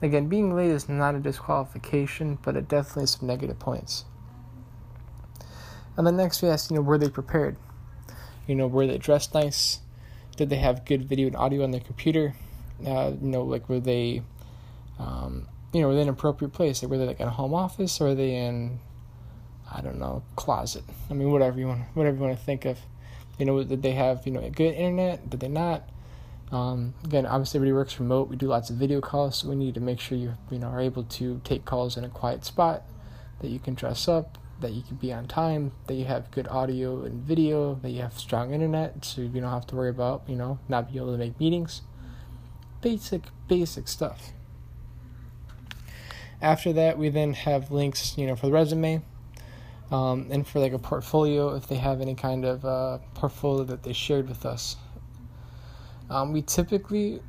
Again, 0.00 0.28
being 0.28 0.56
late 0.56 0.70
is 0.70 0.88
not 0.88 1.14
a 1.14 1.20
disqualification, 1.20 2.38
but 2.42 2.56
it 2.56 2.68
definitely 2.68 3.02
has 3.02 3.10
some 3.10 3.28
negative 3.28 3.58
points. 3.58 4.06
And 5.98 6.06
then 6.06 6.16
next 6.16 6.40
we 6.40 6.48
ask, 6.48 6.70
you 6.70 6.76
know, 6.76 6.82
were 6.82 6.96
they 6.96 7.10
prepared? 7.10 7.58
You 8.52 8.58
know, 8.58 8.66
were 8.66 8.86
they 8.86 8.98
dressed 8.98 9.32
nice? 9.32 9.80
Did 10.36 10.50
they 10.50 10.56
have 10.56 10.84
good 10.84 11.08
video 11.08 11.26
and 11.26 11.34
audio 11.34 11.64
on 11.64 11.70
their 11.70 11.80
computer? 11.80 12.34
Uh, 12.86 13.12
you 13.18 13.28
know, 13.28 13.44
like 13.44 13.66
were 13.66 13.80
they, 13.80 14.20
um, 14.98 15.48
you 15.72 15.80
know, 15.80 15.88
were 15.88 15.94
they 15.94 16.02
in 16.02 16.08
an 16.08 16.12
appropriate 16.12 16.52
place? 16.52 16.82
Like 16.82 16.90
were 16.90 16.98
they 16.98 17.06
like 17.06 17.18
in 17.18 17.28
a 17.28 17.30
home 17.30 17.54
office 17.54 17.98
or 17.98 18.08
were 18.08 18.14
they 18.14 18.34
in, 18.34 18.78
I 19.74 19.80
don't 19.80 19.98
know, 19.98 20.22
closet? 20.36 20.84
I 21.08 21.14
mean, 21.14 21.32
whatever 21.32 21.58
you 21.58 21.68
want, 21.68 21.80
whatever 21.94 22.18
you 22.18 22.22
want 22.22 22.38
to 22.38 22.44
think 22.44 22.66
of. 22.66 22.78
You 23.38 23.46
know, 23.46 23.64
did 23.64 23.80
they 23.80 23.92
have 23.92 24.26
you 24.26 24.32
know 24.32 24.40
a 24.40 24.50
good 24.50 24.74
internet? 24.74 25.30
Did 25.30 25.40
they 25.40 25.48
not? 25.48 25.88
Um, 26.50 26.92
again, 27.04 27.24
obviously 27.24 27.56
everybody 27.56 27.72
works 27.72 27.98
remote. 27.98 28.28
We 28.28 28.36
do 28.36 28.48
lots 28.48 28.68
of 28.68 28.76
video 28.76 29.00
calls, 29.00 29.38
so 29.38 29.48
we 29.48 29.56
need 29.56 29.72
to 29.76 29.80
make 29.80 29.98
sure 29.98 30.18
you 30.18 30.34
you 30.50 30.58
know 30.58 30.68
are 30.68 30.80
able 30.82 31.04
to 31.04 31.40
take 31.42 31.64
calls 31.64 31.96
in 31.96 32.04
a 32.04 32.10
quiet 32.10 32.44
spot, 32.44 32.82
that 33.40 33.48
you 33.48 33.58
can 33.58 33.72
dress 33.72 34.08
up, 34.08 34.36
that 34.62 34.72
you 34.72 34.82
can 34.82 34.96
be 34.96 35.12
on 35.12 35.26
time, 35.26 35.72
that 35.86 35.94
you 35.94 36.06
have 36.06 36.30
good 36.30 36.48
audio 36.48 37.02
and 37.04 37.22
video, 37.22 37.74
that 37.82 37.90
you 37.90 38.00
have 38.00 38.14
strong 38.18 38.54
internet, 38.54 39.04
so 39.04 39.20
you 39.20 39.28
don't 39.28 39.50
have 39.50 39.66
to 39.66 39.76
worry 39.76 39.90
about 39.90 40.22
you 40.26 40.36
know 40.36 40.58
not 40.68 40.90
being 40.90 41.02
able 41.02 41.12
to 41.12 41.18
make 41.18 41.38
meetings. 41.38 41.82
Basic 42.80 43.22
basic 43.48 43.86
stuff. 43.88 44.32
After 46.40 46.72
that, 46.72 46.98
we 46.98 47.08
then 47.08 47.34
have 47.34 47.70
links, 47.70 48.18
you 48.18 48.26
know, 48.26 48.34
for 48.34 48.46
the 48.46 48.52
resume, 48.52 49.02
um, 49.92 50.26
and 50.30 50.46
for 50.46 50.58
like 50.58 50.72
a 50.72 50.78
portfolio 50.78 51.54
if 51.54 51.68
they 51.68 51.76
have 51.76 52.00
any 52.00 52.14
kind 52.14 52.44
of 52.44 52.64
uh, 52.64 52.98
portfolio 53.14 53.62
that 53.64 53.84
they 53.84 53.92
shared 53.92 54.28
with 54.28 54.44
us. 54.44 54.76
Um, 56.10 56.32
we 56.32 56.42
typically 56.42 57.20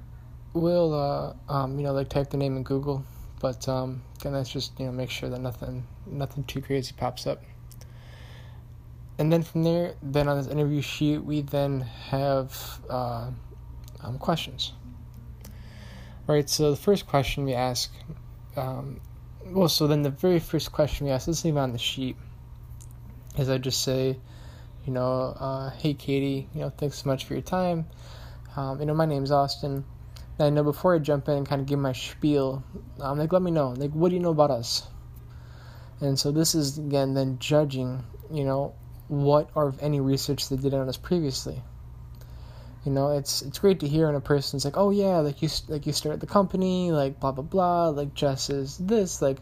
will, 0.54 0.94
uh, 0.94 1.52
um, 1.52 1.78
you 1.78 1.86
know, 1.86 1.94
like 1.94 2.10
type 2.10 2.32
the 2.32 2.38
name 2.38 2.58
in 2.58 2.64
Google, 2.64 3.06
but 3.44 3.68
um, 3.68 4.02
again, 4.22 4.32
that's 4.32 4.50
just 4.50 4.80
you 4.80 4.86
know 4.86 4.94
make 4.94 5.10
sure 5.10 5.30
that 5.30 5.42
nothing, 5.42 5.86
nothing 6.08 6.46
too 6.46 6.62
crazy 6.62 6.94
pops 6.96 7.28
up. 7.28 7.44
And 9.20 9.34
then 9.34 9.44
from 9.44 9.64
there, 9.64 9.96
then 10.02 10.30
on 10.30 10.38
this 10.38 10.48
interview 10.48 10.82
sheet, 10.82 11.18
we 11.18 11.42
then 11.42 11.82
have 11.82 12.58
uh, 12.90 13.32
um, 14.02 14.18
questions. 14.18 14.72
Right. 16.26 16.50
So 16.50 16.72
the 16.72 16.78
first 16.78 17.06
question 17.06 17.44
we 17.44 17.54
ask, 17.54 17.92
um, 18.56 19.02
well, 19.46 19.68
so 19.68 19.88
then 19.88 20.04
the 20.04 20.10
very 20.10 20.40
first 20.40 20.72
question 20.72 21.06
we 21.08 21.12
ask, 21.12 21.28
let's 21.28 21.44
leave 21.44 21.58
on 21.58 21.74
the 21.74 21.78
sheet, 21.78 22.16
is 23.38 23.50
I 23.50 23.58
just 23.58 23.84
say, 23.84 24.18
you 24.86 24.94
know, 24.94 25.36
uh, 25.38 25.70
hey 25.72 25.96
Katie, 25.96 26.48
you 26.56 26.62
know, 26.62 26.70
thanks 26.70 27.04
so 27.04 27.10
much 27.10 27.26
for 27.26 27.34
your 27.34 27.44
time. 27.44 27.88
Um, 28.56 28.80
you 28.80 28.86
know, 28.86 28.94
my 28.94 29.06
name's 29.06 29.32
Austin. 29.32 29.84
I 30.40 30.50
know 30.50 30.64
before 30.64 30.96
I 30.96 31.00
jump 31.00 31.28
in 31.28 31.36
and 31.36 31.48
kind 31.48 31.62
of 31.62 31.68
give 31.68 31.80
my 31.80 31.94
spiel, 31.94 32.64
um, 33.00 33.20
like, 33.20 33.32
let 33.32 33.42
me 33.42 33.52
know, 33.52 33.70
like, 33.70 33.92
what 33.92 34.10
do 34.10 34.16
you 34.16 34.22
know 34.22 34.32
about 34.32 34.52
us? 34.52 34.88
And 36.02 36.20
so 36.20 36.32
this 36.32 36.56
is 36.56 36.78
again 36.78 37.14
then 37.14 37.38
judging, 37.40 38.04
you 38.32 38.44
know, 38.44 38.74
what 39.08 39.50
or 39.56 39.74
any 39.80 40.02
research 40.02 40.50
they 40.50 40.58
did 40.58 40.74
on 40.74 40.90
us 40.90 40.98
previously. 40.98 41.62
You 42.84 42.92
know, 42.92 43.16
it's 43.16 43.42
it's 43.44 43.60
great 43.60 43.80
to 43.82 43.88
hear 43.88 44.08
when 44.08 44.16
a 44.16 44.20
person's 44.20 44.66
like, 44.66 44.76
oh 44.76 44.90
yeah, 44.90 45.20
like 45.20 45.42
you 45.42 45.50
like 45.70 45.86
you 45.86 45.94
started 45.94 46.20
the 46.20 46.28
company, 46.28 46.92
like 46.92 47.20
blah 47.20 47.32
blah 47.32 47.44
blah, 47.44 47.90
like 47.90 48.14
Jess 48.14 48.50
is 48.50 48.78
this, 48.80 49.22
like 49.22 49.38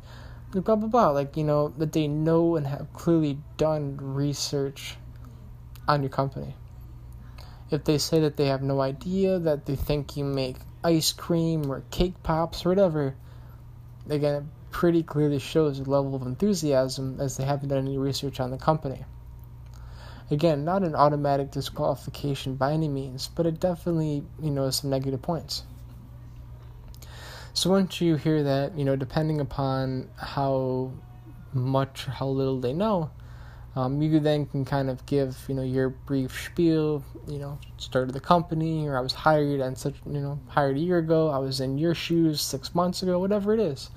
blah 0.51 0.75
blah 0.75 0.87
blah, 0.87 1.09
like 1.09 1.37
you 1.37 1.43
know 1.43 1.69
that 1.77 1.93
they 1.93 2.07
know 2.07 2.57
and 2.57 2.67
have 2.67 2.93
clearly 2.93 3.39
done 3.57 3.97
research 3.97 4.97
on 5.87 6.03
your 6.03 6.11
company 6.11 6.53
if 7.71 7.85
they 7.85 7.97
say 7.97 8.19
that 8.19 8.35
they 8.37 8.47
have 8.47 8.61
no 8.61 8.81
idea, 8.81 9.39
that 9.39 9.65
they 9.65 9.75
think 9.75 10.17
you 10.17 10.25
make 10.25 10.57
ice 10.83 11.11
cream 11.11 11.71
or 11.71 11.83
cake 11.91 12.15
pops 12.23 12.65
or 12.65 12.69
whatever, 12.69 13.15
again, 14.09 14.35
it 14.35 14.43
pretty 14.71 15.03
clearly 15.03 15.39
shows 15.39 15.79
a 15.79 15.83
level 15.83 16.15
of 16.15 16.23
enthusiasm 16.23 17.19
as 17.19 17.37
they 17.37 17.43
haven't 17.43 17.69
done 17.69 17.79
any 17.79 17.97
research 17.97 18.39
on 18.39 18.51
the 18.51 18.57
company. 18.57 19.03
Again, 20.29 20.63
not 20.63 20.83
an 20.83 20.95
automatic 20.95 21.51
disqualification 21.51 22.55
by 22.55 22.71
any 22.71 22.87
means, 22.87 23.29
but 23.35 23.45
it 23.45 23.59
definitely, 23.59 24.23
you 24.41 24.49
know, 24.49 24.69
some 24.69 24.89
negative 24.89 25.21
points. 25.21 25.63
So 27.53 27.69
once 27.69 27.99
you 27.99 28.15
hear 28.15 28.41
that, 28.43 28.77
you 28.77 28.85
know, 28.85 28.95
depending 28.95 29.41
upon 29.41 30.09
how 30.15 30.93
much 31.53 32.05
how 32.05 32.27
little 32.27 32.61
they 32.61 32.71
know, 32.71 33.11
um, 33.75 34.01
you 34.01 34.19
then 34.19 34.45
can 34.45 34.65
kind 34.65 34.89
of 34.89 35.05
give 35.05 35.37
you 35.47 35.55
know 35.55 35.61
your 35.61 35.89
brief 35.89 36.45
spiel. 36.45 37.03
You 37.27 37.39
know, 37.39 37.59
started 37.77 38.13
the 38.13 38.19
company, 38.19 38.87
or 38.87 38.97
I 38.97 39.01
was 39.01 39.13
hired 39.13 39.61
and 39.61 39.77
such. 39.77 39.95
You 40.05 40.19
know, 40.19 40.39
hired 40.47 40.75
a 40.75 40.79
year 40.79 40.97
ago. 40.97 41.29
I 41.29 41.37
was 41.37 41.61
in 41.61 41.77
your 41.77 41.95
shoes 41.95 42.41
six 42.41 42.75
months 42.75 43.01
ago. 43.01 43.19
Whatever 43.19 43.53
it 43.53 43.59
is, 43.59 43.89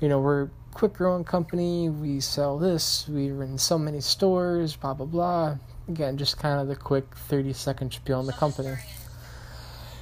you 0.00 0.08
know, 0.08 0.20
we're 0.20 0.42
a 0.44 0.50
quick 0.74 0.92
growing 0.94 1.24
company. 1.24 1.88
We 1.88 2.20
sell 2.20 2.58
this. 2.58 3.06
We're 3.08 3.42
in 3.42 3.56
so 3.56 3.78
many 3.78 4.00
stores. 4.00 4.76
Blah 4.76 4.94
blah 4.94 5.06
blah. 5.06 5.56
Again, 5.88 6.18
just 6.18 6.38
kind 6.38 6.60
of 6.60 6.68
the 6.68 6.76
quick 6.76 7.14
thirty 7.14 7.54
second 7.54 7.94
spiel 7.94 8.18
on 8.18 8.26
the 8.26 8.32
company. 8.32 8.76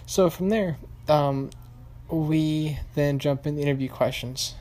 So 0.07 0.29
from 0.29 0.49
there, 0.49 0.79
um, 1.09 1.51
we 2.11 2.79
then 2.95 3.19
jump 3.21 3.47
into 3.47 3.63
interview 3.63 3.89
questions. 3.89 4.55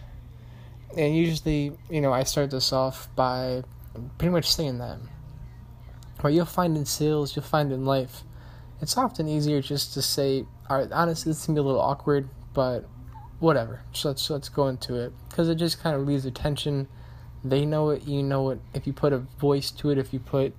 And 0.95 1.15
usually, 1.15 1.71
you 1.89 2.01
know, 2.01 2.13
I 2.13 2.23
start 2.23 2.51
this 2.51 2.71
off 2.71 3.07
by 3.15 3.63
pretty 4.17 4.31
much 4.31 4.51
saying 4.51 4.79
that. 4.79 4.99
What 6.21 6.33
you'll 6.33 6.45
find 6.45 6.75
in 6.75 6.85
sales, 6.85 7.35
you'll 7.35 7.45
find 7.45 7.71
in 7.71 7.85
life, 7.85 8.23
it's 8.81 8.97
often 8.97 9.27
easier 9.27 9.61
just 9.61 9.93
to 9.93 10.01
say, 10.01 10.45
all 10.69 10.77
right, 10.77 10.91
honestly, 10.91 11.31
this 11.31 11.45
can 11.45 11.53
be 11.53 11.59
a 11.59 11.63
little 11.63 11.81
awkward, 11.81 12.29
but 12.53 12.87
whatever. 13.39 13.81
So 13.91 14.09
let's 14.09 14.29
let's 14.29 14.49
go 14.49 14.67
into 14.67 14.95
it 14.95 15.13
because 15.29 15.49
it 15.49 15.55
just 15.55 15.81
kind 15.81 15.95
of 15.95 16.07
leaves 16.07 16.23
the 16.23 16.31
tension. 16.31 16.87
They 17.43 17.65
know 17.65 17.91
it, 17.91 18.03
you 18.03 18.23
know 18.23 18.49
it. 18.49 18.59
If 18.73 18.87
you 18.87 18.93
put 18.93 19.13
a 19.13 19.19
voice 19.19 19.71
to 19.71 19.91
it, 19.91 19.97
if 19.97 20.13
you 20.13 20.19
put 20.19 20.55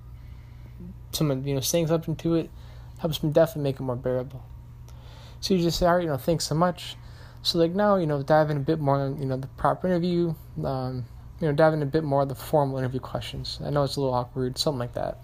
someone 1.11 1.45
you 1.45 1.55
know 1.55 1.61
saying 1.61 1.87
something 1.87 2.15
to 2.17 2.35
it, 2.35 2.49
helps 2.99 3.21
me 3.23 3.31
definitely 3.31 3.63
make 3.63 3.75
it 3.75 3.83
more 3.83 3.95
bearable. 3.95 4.43
So 5.41 5.53
you 5.53 5.61
just 5.61 5.79
say, 5.79 5.85
all 5.85 5.95
right, 5.95 6.03
you 6.03 6.09
know, 6.09 6.17
thanks 6.17 6.45
so 6.45 6.55
much. 6.55 6.97
So 7.41 7.57
like 7.57 7.71
now, 7.71 7.95
you 7.95 8.05
know, 8.05 8.21
dive 8.21 8.49
in 8.49 8.57
a 8.57 8.61
bit 8.61 8.79
more 8.79 8.97
on 8.97 9.19
you 9.19 9.25
know 9.25 9.37
the 9.37 9.47
proper 9.47 9.87
interview. 9.87 10.33
Um, 10.63 11.05
you 11.39 11.47
know, 11.47 11.53
dive 11.53 11.73
in 11.73 11.81
a 11.81 11.85
bit 11.85 12.03
more 12.03 12.23
of 12.23 12.29
the 12.29 12.35
formal 12.35 12.77
interview 12.77 12.99
questions. 12.99 13.59
I 13.63 13.69
know 13.69 13.83
it's 13.83 13.95
a 13.95 14.01
little 14.01 14.15
awkward, 14.15 14.57
something 14.57 14.79
like 14.79 14.93
that. 14.93 15.19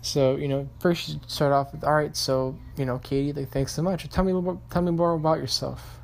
So, 0.00 0.36
you 0.36 0.48
know, 0.48 0.68
first 0.78 1.08
you 1.08 1.20
start 1.26 1.52
off 1.52 1.72
with, 1.72 1.84
all 1.84 1.94
right, 1.94 2.16
so, 2.16 2.56
you 2.76 2.84
know, 2.84 2.98
Katie, 2.98 3.32
like, 3.32 3.50
thanks 3.50 3.74
so 3.74 3.82
much. 3.82 4.08
Tell 4.10 4.24
me, 4.24 4.32
more, 4.32 4.60
tell 4.70 4.82
me 4.82 4.92
more 4.92 5.14
about 5.14 5.38
yourself. 5.38 5.98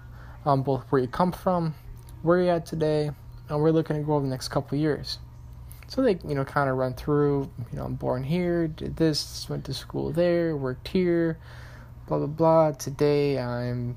Um, 0.45 0.63
both 0.63 0.83
where 0.91 1.01
you 1.01 1.09
come 1.09 1.33
from, 1.33 1.75
where 2.23 2.43
you're 2.43 2.55
at 2.55 2.67
today, 2.67 3.11
and 3.49 3.61
we're 3.61 3.71
looking 3.71 3.97
to 3.97 4.03
grow 4.03 4.17
over 4.17 4.25
the 4.25 4.31
next 4.31 4.49
couple 4.49 4.77
years. 4.77 5.19
So 5.87 6.03
they, 6.03 6.19
you 6.27 6.35
know, 6.35 6.45
kind 6.45 6.69
of 6.69 6.77
run 6.77 6.95
through, 6.95 7.51
you 7.71 7.79
know, 7.79 7.85
I'm 7.85 7.95
born 7.95 8.25
here, 8.25 8.69
did 8.69 8.97
this, 8.97 9.49
went 9.49 9.65
to 9.67 9.75
school 9.75 10.11
there, 10.11 10.57
worked 10.57 10.89
here, 10.89 11.39
blah, 12.09 12.19
blah, 12.19 12.27
blah. 12.27 12.73
Today 12.73 13.39
I'm 13.39 13.97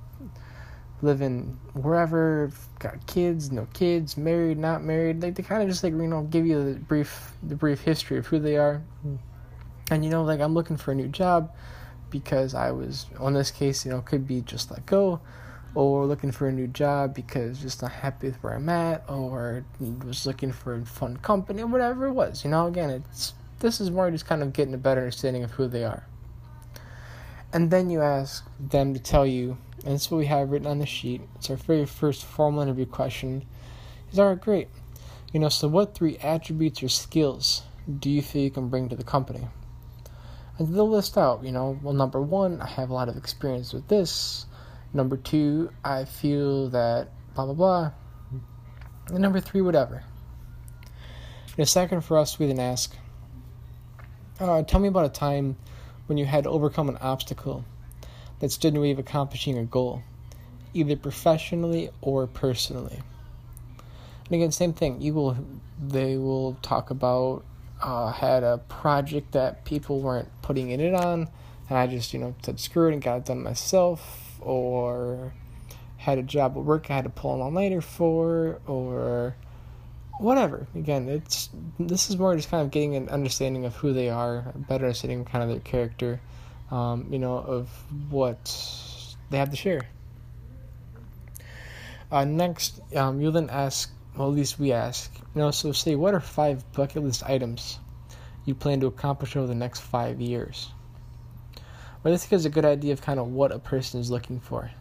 living 1.01 1.59
wherever, 1.73 2.51
got 2.79 3.05
kids, 3.07 3.51
no 3.51 3.67
kids, 3.73 4.17
married, 4.17 4.57
not 4.57 4.83
married. 4.83 5.21
Like 5.21 5.35
they 5.35 5.43
kind 5.43 5.61
of 5.61 5.69
just 5.69 5.83
like 5.83 5.93
you 5.93 6.07
know 6.07 6.23
give 6.23 6.45
you 6.45 6.73
the 6.73 6.79
brief 6.79 7.31
the 7.43 7.55
brief 7.55 7.81
history 7.81 8.17
of 8.17 8.27
who 8.27 8.39
they 8.39 8.57
are. 8.57 8.81
And 9.89 10.03
you 10.03 10.09
know, 10.09 10.23
like 10.23 10.39
I'm 10.39 10.53
looking 10.53 10.77
for 10.77 10.91
a 10.91 10.95
new 10.95 11.07
job 11.07 11.53
because 12.09 12.53
I 12.53 12.71
was 12.71 13.05
on 13.19 13.33
this 13.33 13.51
case, 13.51 13.85
you 13.85 13.91
know, 13.91 14.01
could 14.01 14.27
be 14.27 14.41
just 14.41 14.71
let 14.71 14.85
go, 14.85 15.21
or 15.75 16.05
looking 16.05 16.31
for 16.31 16.47
a 16.47 16.51
new 16.51 16.67
job 16.67 17.13
because 17.13 17.61
just 17.61 17.81
not 17.81 17.91
happy 17.91 18.27
with 18.27 18.37
where 18.43 18.53
I'm 18.53 18.69
at, 18.69 19.03
or 19.07 19.65
was 20.05 20.25
looking 20.25 20.51
for 20.51 20.75
a 20.75 20.85
fun 20.85 21.17
company, 21.17 21.63
whatever 21.63 22.07
it 22.07 22.13
was. 22.13 22.43
You 22.43 22.49
know, 22.49 22.67
again, 22.67 22.89
it's 22.89 23.33
this 23.59 23.79
is 23.79 23.91
more 23.91 24.09
just 24.11 24.25
kind 24.25 24.41
of 24.41 24.53
getting 24.53 24.73
a 24.73 24.77
better 24.77 25.01
understanding 25.01 25.43
of 25.43 25.51
who 25.51 25.67
they 25.67 25.83
are. 25.83 26.07
And 27.53 27.71
then 27.71 27.89
you 27.89 28.01
ask 28.01 28.45
them 28.59 28.93
to 28.93 28.99
tell 28.99 29.25
you 29.25 29.57
and 29.87 29.95
this 29.95 30.07
is 30.07 30.11
what 30.11 30.17
we 30.17 30.25
have 30.25 30.51
written 30.51 30.67
on 30.67 30.79
the 30.79 30.85
sheet. 30.85 31.21
It's 31.35 31.49
our 31.49 31.55
very 31.55 31.85
first 31.85 32.25
formal 32.25 32.61
interview 32.61 32.85
question. 32.85 33.45
Is 34.11 34.19
all 34.19 34.27
right, 34.27 34.41
great. 34.41 34.67
You 35.31 35.39
know, 35.39 35.47
so 35.47 35.69
what 35.69 35.95
three 35.95 36.17
attributes 36.17 36.83
or 36.83 36.89
skills 36.89 37.63
do 37.99 38.09
you 38.09 38.21
feel 38.21 38.41
you 38.41 38.51
can 38.51 38.67
bring 38.67 38.89
to 38.89 38.97
the 38.97 39.05
company? 39.05 39.47
And 40.57 40.75
they'll 40.75 40.89
list 40.89 41.17
out, 41.17 41.41
you 41.41 41.53
know, 41.53 41.79
well, 41.81 41.93
number 41.93 42.21
one, 42.21 42.59
I 42.59 42.67
have 42.67 42.89
a 42.89 42.93
lot 42.93 43.07
of 43.07 43.15
experience 43.15 43.71
with 43.71 43.87
this. 43.87 44.45
Number 44.93 45.15
two, 45.15 45.69
I 45.85 46.03
feel 46.03 46.69
that 46.71 47.07
blah, 47.33 47.45
blah, 47.45 47.53
blah. 47.53 47.91
And 49.07 49.19
number 49.19 49.39
three, 49.39 49.61
whatever. 49.61 50.03
And 51.51 51.59
a 51.59 51.65
second 51.65 52.01
for 52.01 52.17
us, 52.17 52.37
we 52.37 52.47
then 52.47 52.59
ask, 52.59 52.93
Uh, 54.37 54.63
tell 54.63 54.81
me 54.81 54.89
about 54.89 55.05
a 55.05 55.09
time 55.09 55.55
when 56.07 56.17
you 56.17 56.25
had 56.25 56.43
to 56.43 56.49
overcome 56.49 56.89
an 56.89 56.97
obstacle 56.97 57.63
that 58.39 58.51
stood 58.51 58.69
in 58.69 58.73
the 58.75 58.81
way 58.81 58.91
of 58.91 58.99
accomplishing 58.99 59.57
a 59.57 59.63
goal, 59.63 60.03
either 60.73 60.95
professionally 60.95 61.89
or 62.01 62.27
personally. 62.27 63.01
And 64.25 64.35
again, 64.35 64.51
same 64.51 64.73
thing. 64.73 65.01
You 65.01 65.13
will, 65.13 65.37
they 65.81 66.17
will 66.17 66.55
talk 66.61 66.89
about 66.89 67.43
uh, 67.81 68.11
had 68.11 68.43
a 68.43 68.57
project 68.69 69.33
that 69.33 69.65
people 69.65 70.01
weren't 70.01 70.29
putting 70.41 70.71
in 70.71 70.79
it 70.79 70.93
on, 70.93 71.29
and 71.69 71.77
I 71.77 71.87
just 71.87 72.13
you 72.13 72.19
know 72.19 72.35
said 72.41 72.59
screw 72.59 72.89
it 72.89 72.93
and 72.93 73.01
got 73.01 73.17
it 73.17 73.25
done 73.25 73.43
myself, 73.43 74.39
or 74.41 75.33
had 75.97 76.17
a 76.17 76.23
job 76.23 76.57
at 76.57 76.63
work 76.63 76.89
I 76.89 76.95
had 76.95 77.03
to 77.05 77.09
pull 77.09 77.35
an 77.35 77.41
all 77.41 77.51
nighter 77.51 77.81
for, 77.81 78.59
or 78.67 79.35
whatever. 80.19 80.67
Again, 80.75 81.07
it's 81.07 81.49
this 81.79 82.09
is 82.09 82.17
more 82.17 82.35
just 82.35 82.49
kind 82.49 82.63
of 82.63 82.71
getting 82.71 82.95
an 82.95 83.09
understanding 83.09 83.65
of 83.65 83.75
who 83.75 83.93
they 83.93 84.09
are, 84.09 84.51
a 84.53 84.57
better 84.57 84.85
understanding 84.85 85.21
of 85.21 85.27
kind 85.27 85.43
of 85.43 85.49
their 85.49 85.59
character, 85.59 86.19
um, 86.71 87.07
you 87.11 87.19
know, 87.19 87.37
of 87.37 87.69
what 88.09 89.15
they 89.29 89.37
have 89.37 89.49
to 89.49 89.55
share. 89.55 89.87
Uh, 92.11 92.23
next, 92.23 92.79
um, 92.95 93.19
you'll 93.19 93.31
then 93.31 93.49
ask, 93.49 93.91
well, 94.15 94.29
at 94.29 94.33
least 94.33 94.59
we 94.59 94.71
ask, 94.71 95.11
you 95.35 95.41
know, 95.41 95.51
so 95.51 95.71
say, 95.71 95.95
what 95.95 96.13
are 96.13 96.19
five 96.19 96.69
bucket 96.71 97.03
list 97.03 97.23
items 97.23 97.79
you 98.45 98.55
plan 98.55 98.79
to 98.79 98.87
accomplish 98.87 99.35
over 99.35 99.47
the 99.47 99.55
next 99.55 99.81
five 99.81 100.21
years? 100.21 100.69
Well, 102.03 102.13
this 102.13 102.25
gives 102.25 102.45
a 102.45 102.49
good 102.49 102.63
idea 102.63 102.93
of 102.93 103.01
kind 103.01 103.19
of 103.19 103.27
what 103.27 103.51
a 103.51 103.59
person 103.59 103.99
is 103.99 104.09
looking 104.09 104.39
for. 104.39 104.71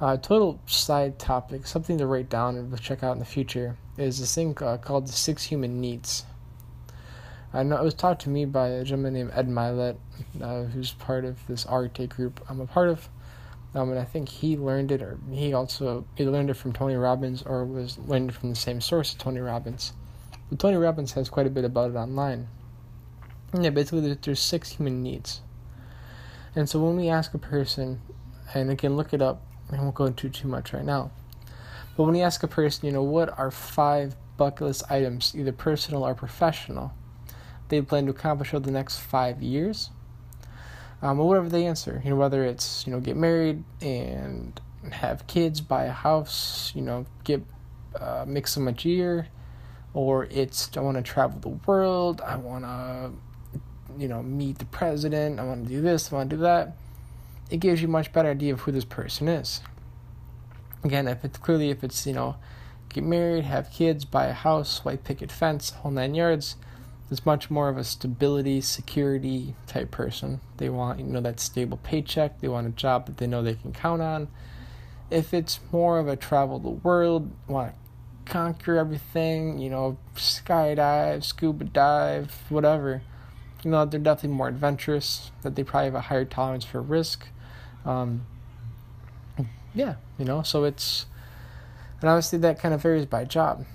Uh, 0.00 0.16
total 0.18 0.60
side 0.66 1.18
topic, 1.18 1.66
something 1.66 1.96
to 1.98 2.06
write 2.06 2.28
down 2.28 2.56
and 2.56 2.80
check 2.80 3.02
out 3.02 3.12
in 3.12 3.18
the 3.20 3.24
future, 3.24 3.76
is 3.96 4.18
this 4.18 4.34
thing 4.34 4.54
uh, 4.60 4.76
called 4.76 5.06
the 5.06 5.12
Six 5.12 5.44
Human 5.44 5.80
Needs. 5.80 6.24
I 7.54 7.62
know 7.62 7.76
it 7.76 7.84
was 7.84 7.94
taught 7.94 8.18
to 8.20 8.30
me 8.30 8.46
by 8.46 8.66
a 8.66 8.82
gentleman 8.82 9.14
named 9.14 9.30
Ed 9.32 9.48
Mylett, 9.48 9.96
uh, 10.42 10.64
who's 10.64 10.92
part 10.92 11.24
of 11.24 11.46
this 11.46 11.64
Arete 11.66 12.08
group 12.08 12.44
I'm 12.48 12.60
a 12.60 12.66
part 12.66 12.88
of. 12.88 13.08
Um, 13.76 13.90
and 13.90 13.98
I 13.98 14.04
think 14.04 14.28
he 14.28 14.56
learned 14.56 14.90
it, 14.90 15.00
or 15.00 15.18
he 15.30 15.52
also 15.52 16.04
he 16.16 16.24
learned 16.24 16.50
it 16.50 16.54
from 16.54 16.72
Tony 16.72 16.96
Robbins, 16.96 17.44
or 17.44 17.64
was 17.64 17.96
learned 17.98 18.34
from 18.34 18.50
the 18.50 18.56
same 18.56 18.80
source 18.80 19.14
Tony 19.14 19.38
Robbins. 19.40 19.92
But 20.50 20.58
Tony 20.58 20.76
Robbins 20.76 21.12
has 21.12 21.28
quite 21.28 21.46
a 21.46 21.50
bit 21.50 21.64
about 21.64 21.90
it 21.90 21.96
online. 21.96 22.48
Yeah, 23.58 23.70
basically, 23.70 24.14
there's 24.14 24.40
six 24.40 24.70
human 24.70 25.04
needs. 25.04 25.40
And 26.56 26.68
so 26.68 26.80
when 26.80 26.96
we 26.96 27.08
ask 27.08 27.34
a 27.34 27.38
person, 27.38 28.00
and 28.52 28.68
again, 28.68 28.96
look 28.96 29.14
it 29.14 29.22
up, 29.22 29.42
I 29.70 29.76
won't 29.76 29.94
go 29.94 30.06
into 30.06 30.28
too 30.28 30.48
much 30.48 30.72
right 30.72 30.84
now. 30.84 31.12
But 31.96 32.04
when 32.04 32.16
you 32.16 32.22
ask 32.22 32.42
a 32.42 32.48
person, 32.48 32.86
you 32.86 32.92
know, 32.92 33.02
what 33.04 33.36
are 33.38 33.52
five 33.52 34.16
bucket 34.36 34.62
list 34.62 34.82
items, 34.90 35.34
either 35.36 35.52
personal 35.52 36.04
or 36.04 36.14
professional, 36.14 36.92
they 37.68 37.80
plan 37.82 38.06
to 38.06 38.10
accomplish 38.10 38.54
over 38.54 38.64
the 38.64 38.72
next 38.72 38.98
five 38.98 39.42
years, 39.42 39.90
um, 41.02 41.20
or 41.20 41.28
whatever 41.28 41.48
they 41.48 41.66
answer, 41.66 42.00
you 42.04 42.10
know, 42.10 42.16
whether 42.16 42.44
it's 42.44 42.86
you 42.86 42.92
know 42.92 43.00
get 43.00 43.16
married 43.16 43.62
and 43.80 44.60
have 44.90 45.26
kids, 45.26 45.60
buy 45.60 45.84
a 45.84 45.92
house, 45.92 46.72
you 46.74 46.82
know, 46.82 47.06
get 47.24 47.42
uh, 47.98 48.24
make 48.26 48.46
so 48.46 48.60
much 48.60 48.84
year, 48.84 49.28
or 49.92 50.26
it's 50.26 50.70
I 50.76 50.80
want 50.80 50.96
to 50.96 51.02
travel 51.02 51.40
the 51.40 51.60
world, 51.66 52.20
I 52.20 52.36
want 52.36 52.64
to 52.64 53.10
you 53.98 54.08
know 54.08 54.22
meet 54.22 54.58
the 54.58 54.66
president, 54.66 55.40
I 55.40 55.44
want 55.44 55.64
to 55.64 55.68
do 55.68 55.80
this, 55.80 56.12
I 56.12 56.16
want 56.16 56.30
to 56.30 56.36
do 56.36 56.42
that 56.42 56.76
it 57.50 57.58
gives 57.58 57.82
you 57.82 57.88
a 57.88 57.90
much 57.90 58.12
better 58.12 58.30
idea 58.30 58.52
of 58.52 58.62
who 58.62 58.72
this 58.72 58.84
person 58.84 59.28
is. 59.28 59.60
Again, 60.82 61.08
if 61.08 61.24
it's 61.24 61.38
clearly 61.38 61.70
if 61.70 61.84
it's 61.84 62.06
you 62.06 62.12
know, 62.12 62.36
get 62.88 63.04
married, 63.04 63.44
have 63.44 63.70
kids, 63.70 64.04
buy 64.04 64.26
a 64.26 64.32
house, 64.32 64.84
white 64.84 65.04
picket 65.04 65.30
fence, 65.30 65.70
whole 65.70 65.92
nine 65.92 66.14
yards, 66.14 66.56
it's 67.14 67.26
much 67.26 67.50
more 67.50 67.68
of 67.68 67.78
a 67.78 67.84
stability, 67.84 68.60
security 68.60 69.54
type 69.66 69.90
person. 69.90 70.40
They 70.58 70.68
want 70.68 71.00
you 71.00 71.06
know 71.06 71.20
that 71.20 71.40
stable 71.40 71.78
paycheck. 71.82 72.40
They 72.40 72.48
want 72.48 72.66
a 72.66 72.70
job 72.70 73.06
that 73.06 73.16
they 73.16 73.26
know 73.26 73.42
they 73.42 73.54
can 73.54 73.72
count 73.72 74.02
on. 74.02 74.28
If 75.10 75.32
it's 75.32 75.60
more 75.72 75.98
of 75.98 76.08
a 76.08 76.16
travel 76.16 76.58
the 76.58 76.70
world, 76.70 77.30
want 77.46 77.72
to 77.72 78.32
conquer 78.32 78.76
everything, 78.76 79.58
you 79.58 79.70
know, 79.70 79.96
skydive, 80.16 81.24
scuba 81.24 81.64
dive, 81.64 82.34
whatever. 82.48 83.02
You 83.64 83.70
know, 83.70 83.84
they're 83.86 84.00
definitely 84.00 84.36
more 84.36 84.48
adventurous. 84.48 85.30
That 85.42 85.54
they 85.54 85.64
probably 85.64 85.86
have 85.86 85.94
a 85.94 86.00
higher 86.02 86.24
tolerance 86.24 86.64
for 86.64 86.82
risk 86.82 87.28
um, 87.84 88.26
yeah, 89.74 89.96
you 90.18 90.24
know, 90.24 90.42
so 90.42 90.64
it's, 90.64 91.06
and 92.00 92.08
obviously 92.08 92.38
that 92.40 92.58
kind 92.58 92.74
of 92.74 92.82
varies 92.82 93.06
by 93.06 93.24
job. 93.24 93.66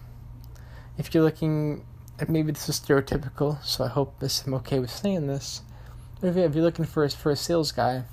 If 0.97 1.13
you're 1.13 1.23
looking, 1.23 1.85
maybe 2.27 2.51
this 2.51 2.67
is 2.67 2.79
stereotypical, 2.79 3.63
so 3.63 3.83
I 3.85 3.87
hope 3.87 4.19
this 4.19 4.45
I'm 4.45 4.53
okay 4.55 4.79
with 4.79 4.91
saying 4.91 5.27
this. 5.27 5.61
If 6.21 6.35
you're 6.35 6.63
looking 6.63 6.85
for 6.85 7.05
a, 7.05 7.09
for 7.09 7.31
a 7.31 7.35
sales 7.35 7.71
guy, 7.71 8.03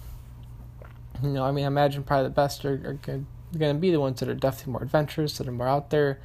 you 1.23 1.31
know, 1.31 1.45
I 1.45 1.51
mean, 1.51 1.65
I 1.65 1.69
imagine 1.69 2.05
probably 2.05 2.25
the 2.25 2.35
best 2.35 2.65
are, 2.65 2.75
are 2.75 2.99
going 3.59 3.75
to 3.75 3.81
be 3.81 3.91
the 3.91 3.99
ones 3.99 4.21
that 4.21 4.29
are 4.29 4.35
definitely 4.35 4.75
more 4.75 4.83
adventurous, 4.83 5.39
that 5.39 5.49
are 5.49 5.53
more 5.53 5.67
out 5.67 5.91
there. 5.91 6.21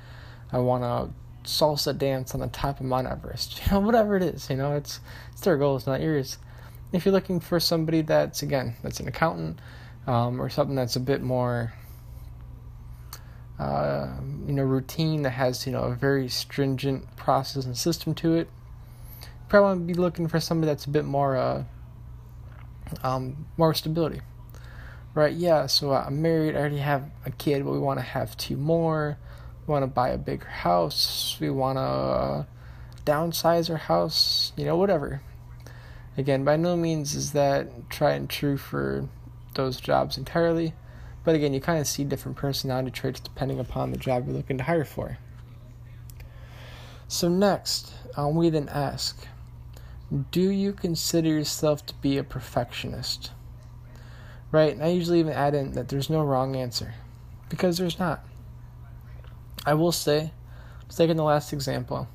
I 0.51 0.59
want 0.59 0.83
to 0.83 1.49
salsa 1.49 1.97
dance 1.97 2.33
on 2.33 2.41
the 2.41 2.47
top 2.47 2.79
of 2.79 2.85
Mount 2.85 3.07
Everest, 3.07 3.61
you 3.65 3.71
know, 3.71 3.79
whatever 3.79 4.15
it 4.15 4.23
is, 4.23 4.49
you 4.49 4.57
know, 4.57 4.75
it's 4.75 4.99
it's 5.31 5.41
their 5.41 5.57
goals, 5.57 5.87
not 5.87 6.01
yours. 6.01 6.37
If 6.91 7.05
you're 7.05 7.13
looking 7.13 7.39
for 7.39 7.59
somebody 7.59 8.01
that's 8.01 8.43
again 8.43 8.75
that's 8.83 8.99
an 8.99 9.07
accountant 9.07 9.59
um, 10.07 10.41
or 10.41 10.49
something 10.49 10.75
that's 10.75 10.95
a 10.95 10.99
bit 10.99 11.21
more 11.21 11.73
uh, 13.61 14.09
you 14.47 14.53
know 14.53 14.63
routine 14.63 15.21
that 15.21 15.31
has 15.31 15.65
you 15.65 15.71
know 15.71 15.83
a 15.83 15.95
very 15.95 16.27
stringent 16.27 17.15
process 17.15 17.65
and 17.65 17.77
system 17.77 18.15
to 18.15 18.35
it, 18.35 18.49
probably 19.47 19.83
be 19.83 19.93
looking 19.93 20.27
for 20.27 20.39
somebody 20.39 20.71
that's 20.71 20.85
a 20.85 20.89
bit 20.89 21.05
more 21.05 21.37
uh, 21.37 21.63
um, 23.03 23.45
more 23.57 23.73
stability. 23.73 24.21
Right? 25.13 25.33
Yeah. 25.33 25.67
So 25.67 25.91
I'm 25.91 26.21
married. 26.21 26.55
I 26.55 26.59
already 26.59 26.77
have 26.77 27.09
a 27.25 27.31
kid, 27.31 27.65
but 27.65 27.71
we 27.71 27.79
want 27.79 27.99
to 27.99 28.05
have 28.05 28.37
two 28.37 28.57
more. 28.57 29.17
We 29.67 29.71
want 29.71 29.83
to 29.83 29.87
buy 29.87 30.09
a 30.09 30.17
bigger 30.17 30.47
house. 30.47 31.37
We 31.39 31.49
want 31.49 31.77
to 31.77 31.81
uh, 31.81 32.45
downsize 33.05 33.69
our 33.69 33.77
house. 33.77 34.53
You 34.55 34.65
know, 34.65 34.77
whatever. 34.77 35.21
Again, 36.17 36.43
by 36.43 36.55
no 36.57 36.75
means 36.75 37.13
is 37.13 37.33
that 37.33 37.89
tried 37.89 38.13
and 38.13 38.29
true 38.29 38.57
for 38.57 39.07
those 39.53 39.79
jobs 39.79 40.17
entirely, 40.17 40.73
but 41.23 41.35
again, 41.35 41.53
you 41.53 41.61
kind 41.61 41.79
of 41.79 41.87
see 41.87 42.03
different 42.03 42.37
personality 42.37 42.91
traits 42.91 43.19
depending 43.19 43.59
upon 43.59 43.91
the 43.91 43.97
job 43.97 44.25
you're 44.25 44.35
looking 44.35 44.57
to 44.57 44.63
hire 44.63 44.85
for. 44.85 45.17
So, 47.07 47.27
next, 47.27 47.93
um, 48.15 48.35
we 48.35 48.49
then 48.49 48.69
ask 48.69 49.27
Do 50.31 50.49
you 50.49 50.73
consider 50.73 51.29
yourself 51.29 51.85
to 51.87 51.93
be 51.95 52.17
a 52.17 52.23
perfectionist? 52.23 53.31
Right? 54.51 54.73
And 54.73 54.83
I 54.83 54.87
usually 54.87 55.19
even 55.19 55.33
add 55.33 55.53
in 55.53 55.73
that 55.73 55.89
there's 55.89 56.09
no 56.09 56.23
wrong 56.23 56.55
answer 56.55 56.93
because 57.49 57.77
there's 57.77 57.99
not. 57.99 58.25
I 59.65 59.75
will 59.75 59.91
say, 59.91 60.31
taking 60.89 61.17
the 61.17 61.23
last 61.23 61.53
example, 61.53 62.07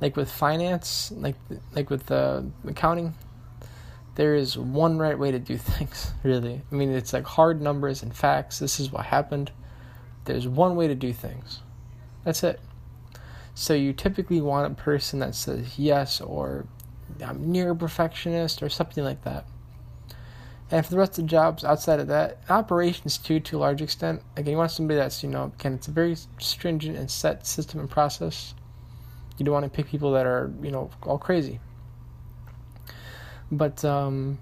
like 0.00 0.16
with 0.16 0.30
finance, 0.30 1.12
like 1.14 1.36
like 1.74 1.90
with 1.90 2.10
uh, 2.10 2.42
accounting, 2.66 3.14
there 4.16 4.34
is 4.34 4.58
one 4.58 4.98
right 4.98 5.18
way 5.18 5.30
to 5.30 5.38
do 5.38 5.56
things. 5.56 6.12
Really, 6.22 6.62
I 6.70 6.74
mean, 6.74 6.90
it's 6.90 7.12
like 7.12 7.24
hard 7.24 7.62
numbers 7.62 8.02
and 8.02 8.14
facts. 8.14 8.58
This 8.58 8.80
is 8.80 8.90
what 8.90 9.06
happened. 9.06 9.52
There's 10.24 10.48
one 10.48 10.74
way 10.74 10.88
to 10.88 10.94
do 10.94 11.12
things. 11.12 11.60
That's 12.24 12.42
it. 12.42 12.60
So 13.54 13.72
you 13.72 13.92
typically 13.92 14.40
want 14.40 14.70
a 14.70 14.74
person 14.74 15.20
that 15.20 15.34
says 15.34 15.78
yes 15.78 16.20
or 16.20 16.66
I'm 17.24 17.50
near 17.50 17.74
perfectionist 17.74 18.62
or 18.62 18.68
something 18.68 19.04
like 19.04 19.22
that. 19.22 19.46
And 20.70 20.84
for 20.84 20.90
the 20.90 20.98
rest 20.98 21.18
of 21.18 21.24
the 21.24 21.30
jobs 21.30 21.64
outside 21.64 22.00
of 22.00 22.08
that, 22.08 22.42
operations 22.48 23.18
too, 23.18 23.38
to 23.38 23.56
a 23.56 23.60
large 23.60 23.80
extent, 23.80 24.22
again, 24.36 24.52
you 24.52 24.58
want 24.58 24.72
somebody 24.72 24.98
that's, 24.98 25.22
you 25.22 25.28
know, 25.28 25.52
again, 25.58 25.74
it's 25.74 25.86
a 25.86 25.92
very 25.92 26.16
stringent 26.40 26.96
and 26.96 27.08
set 27.08 27.46
system 27.46 27.78
and 27.78 27.88
process. 27.88 28.54
You 29.38 29.44
don't 29.44 29.54
want 29.54 29.64
to 29.64 29.70
pick 29.70 29.86
people 29.86 30.12
that 30.12 30.26
are, 30.26 30.52
you 30.60 30.72
know, 30.72 30.90
all 31.02 31.18
crazy. 31.18 31.60
But 33.50 33.84
um, 33.84 34.38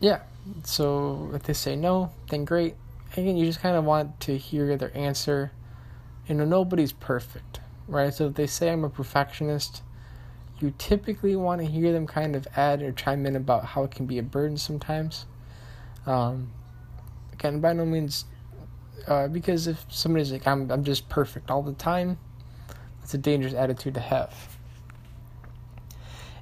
yeah, 0.00 0.20
so 0.64 1.30
if 1.34 1.44
they 1.44 1.52
say 1.52 1.76
no, 1.76 2.12
then 2.30 2.44
great. 2.44 2.74
Again, 3.16 3.36
you 3.36 3.46
just 3.46 3.60
kind 3.60 3.76
of 3.76 3.84
want 3.84 4.20
to 4.20 4.36
hear 4.36 4.76
their 4.76 4.96
answer. 4.96 5.52
You 6.26 6.34
know, 6.34 6.44
nobody's 6.44 6.92
perfect, 6.92 7.60
right? 7.86 8.12
So 8.12 8.26
if 8.26 8.34
they 8.34 8.46
say 8.46 8.70
I'm 8.70 8.84
a 8.84 8.90
perfectionist, 8.90 9.82
you 10.60 10.74
typically 10.78 11.36
want 11.36 11.60
to 11.60 11.66
hear 11.66 11.92
them 11.92 12.06
kind 12.06 12.34
of 12.34 12.46
add 12.56 12.82
or 12.82 12.92
chime 12.92 13.26
in 13.26 13.36
about 13.36 13.64
how 13.64 13.84
it 13.84 13.90
can 13.90 14.06
be 14.06 14.18
a 14.18 14.22
burden 14.22 14.56
sometimes. 14.56 15.26
Um, 16.06 16.50
again, 17.32 17.60
by 17.60 17.72
no 17.72 17.84
means, 17.84 18.24
uh, 19.06 19.28
because 19.28 19.66
if 19.66 19.84
somebody's 19.88 20.32
like, 20.32 20.46
I'm, 20.46 20.70
I'm 20.70 20.84
just 20.84 21.08
perfect 21.08 21.50
all 21.50 21.62
the 21.62 21.72
time, 21.72 22.18
that's 23.00 23.14
a 23.14 23.18
dangerous 23.18 23.54
attitude 23.54 23.94
to 23.94 24.00
have. 24.00 24.58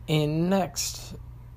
And 0.08 0.50
next, 0.50 1.14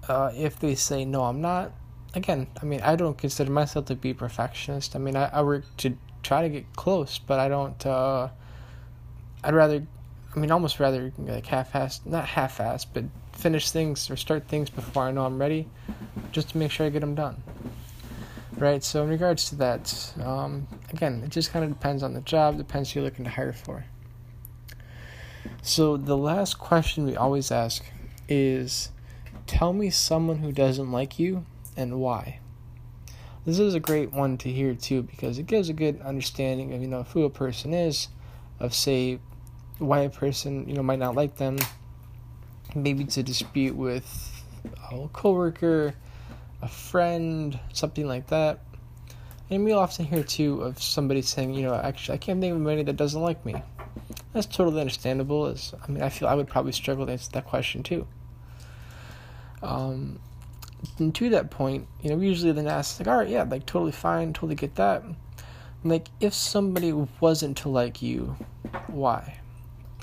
uh, 0.07 0.31
if 0.35 0.59
they 0.59 0.75
say, 0.75 1.05
no, 1.05 1.23
I'm 1.23 1.41
not, 1.41 1.71
again, 2.13 2.47
I 2.61 2.65
mean, 2.65 2.81
I 2.81 2.95
don't 2.95 3.17
consider 3.17 3.51
myself 3.51 3.85
to 3.85 3.95
be 3.95 4.13
perfectionist. 4.13 4.95
I 4.95 4.99
mean, 4.99 5.15
I, 5.15 5.29
I 5.31 5.41
work 5.41 5.63
to 5.77 5.97
try 6.23 6.41
to 6.41 6.49
get 6.49 6.73
close, 6.75 7.17
but 7.17 7.39
I 7.39 7.47
don't, 7.47 7.85
uh, 7.85 8.29
I'd 9.43 9.53
rather, 9.53 9.85
I 10.35 10.39
mean, 10.39 10.51
almost 10.51 10.79
rather 10.79 11.11
like 11.17 11.45
half-assed, 11.45 12.05
not 12.05 12.25
half-assed, 12.25 12.87
but 12.93 13.05
finish 13.33 13.71
things 13.71 14.09
or 14.09 14.15
start 14.15 14.47
things 14.47 14.69
before 14.69 15.03
I 15.03 15.11
know 15.11 15.25
I'm 15.25 15.39
ready, 15.39 15.67
just 16.31 16.49
to 16.49 16.57
make 16.57 16.71
sure 16.71 16.85
I 16.85 16.89
get 16.89 17.01
them 17.01 17.15
done. 17.15 17.43
Right. 18.57 18.81
So 18.81 19.03
in 19.03 19.09
regards 19.09 19.49
to 19.49 19.55
that, 19.55 20.13
um, 20.23 20.67
again, 20.93 21.21
it 21.25 21.29
just 21.29 21.51
kind 21.51 21.65
of 21.65 21.71
depends 21.71 22.03
on 22.03 22.13
the 22.13 22.21
job, 22.21 22.57
depends 22.57 22.91
who 22.91 23.01
you're 23.01 23.09
looking 23.09 23.25
to 23.25 23.31
hire 23.31 23.51
for. 23.51 23.83
So 25.61 25.97
the 25.97 26.15
last 26.15 26.57
question 26.57 27.05
we 27.05 27.17
always 27.17 27.51
ask 27.51 27.83
is, 28.29 28.91
tell 29.47 29.73
me 29.73 29.89
someone 29.89 30.37
who 30.37 30.51
doesn't 30.51 30.91
like 30.91 31.19
you 31.19 31.45
and 31.77 31.99
why. 31.99 32.39
This 33.45 33.59
is 33.59 33.75
a 33.75 33.79
great 33.79 34.11
one 34.11 34.37
to 34.39 34.51
hear 34.51 34.73
too 34.73 35.03
because 35.03 35.37
it 35.37 35.45
gives 35.45 35.69
a 35.69 35.73
good 35.73 36.01
understanding 36.01 36.73
of 36.73 36.81
you 36.81 36.87
know 36.87 37.03
who 37.03 37.23
a 37.23 37.29
person 37.29 37.73
is, 37.73 38.07
of 38.59 38.73
say 38.73 39.19
why 39.77 39.99
a 39.99 40.09
person 40.09 40.67
you 40.67 40.73
know 40.73 40.81
might 40.81 40.99
not 40.99 41.15
like 41.15 41.37
them, 41.37 41.57
maybe 42.73 43.03
it's 43.03 43.17
a 43.17 43.23
dispute 43.23 43.75
with 43.75 44.43
a 44.91 45.07
coworker, 45.13 45.93
a 46.61 46.67
friend, 46.67 47.59
something 47.71 48.07
like 48.07 48.27
that. 48.27 48.59
And 49.51 49.63
we 49.63 49.73
often 49.73 50.05
hear 50.05 50.23
too 50.23 50.61
of 50.61 50.81
somebody 50.81 51.21
saying, 51.21 51.53
you 51.53 51.61
know, 51.61 51.75
actually 51.75 52.15
I 52.15 52.17
can't 52.17 52.41
think 52.41 52.51
of 52.51 52.57
anybody 52.57 52.81
that 52.83 52.97
doesn't 52.97 53.21
like 53.21 53.45
me. 53.45 53.55
That's 54.33 54.47
totally 54.47 54.81
understandable. 54.81 55.45
As 55.45 55.73
I 55.83 55.91
mean, 55.91 56.01
I 56.01 56.09
feel 56.09 56.27
I 56.27 56.33
would 56.33 56.47
probably 56.47 56.71
struggle 56.71 57.05
to 57.05 57.11
answer 57.11 57.29
that 57.33 57.45
question 57.45 57.83
too. 57.83 58.07
Um, 59.61 60.19
and 60.99 61.13
to 61.15 61.29
that 61.29 61.51
point, 61.51 61.87
you 62.01 62.09
know, 62.09 62.19
usually 62.19 62.51
then 62.51 62.67
ask 62.67 62.99
like, 62.99 63.07
all 63.07 63.17
right, 63.17 63.29
yeah, 63.29 63.43
like 63.43 63.65
totally 63.65 63.91
fine, 63.91 64.33
totally 64.33 64.55
get 64.55 64.75
that. 64.75 65.03
Like, 65.83 66.07
if 66.19 66.33
somebody 66.33 66.91
wasn't 66.93 67.57
to 67.57 67.69
like 67.69 68.01
you, 68.01 68.35
why? 68.87 69.39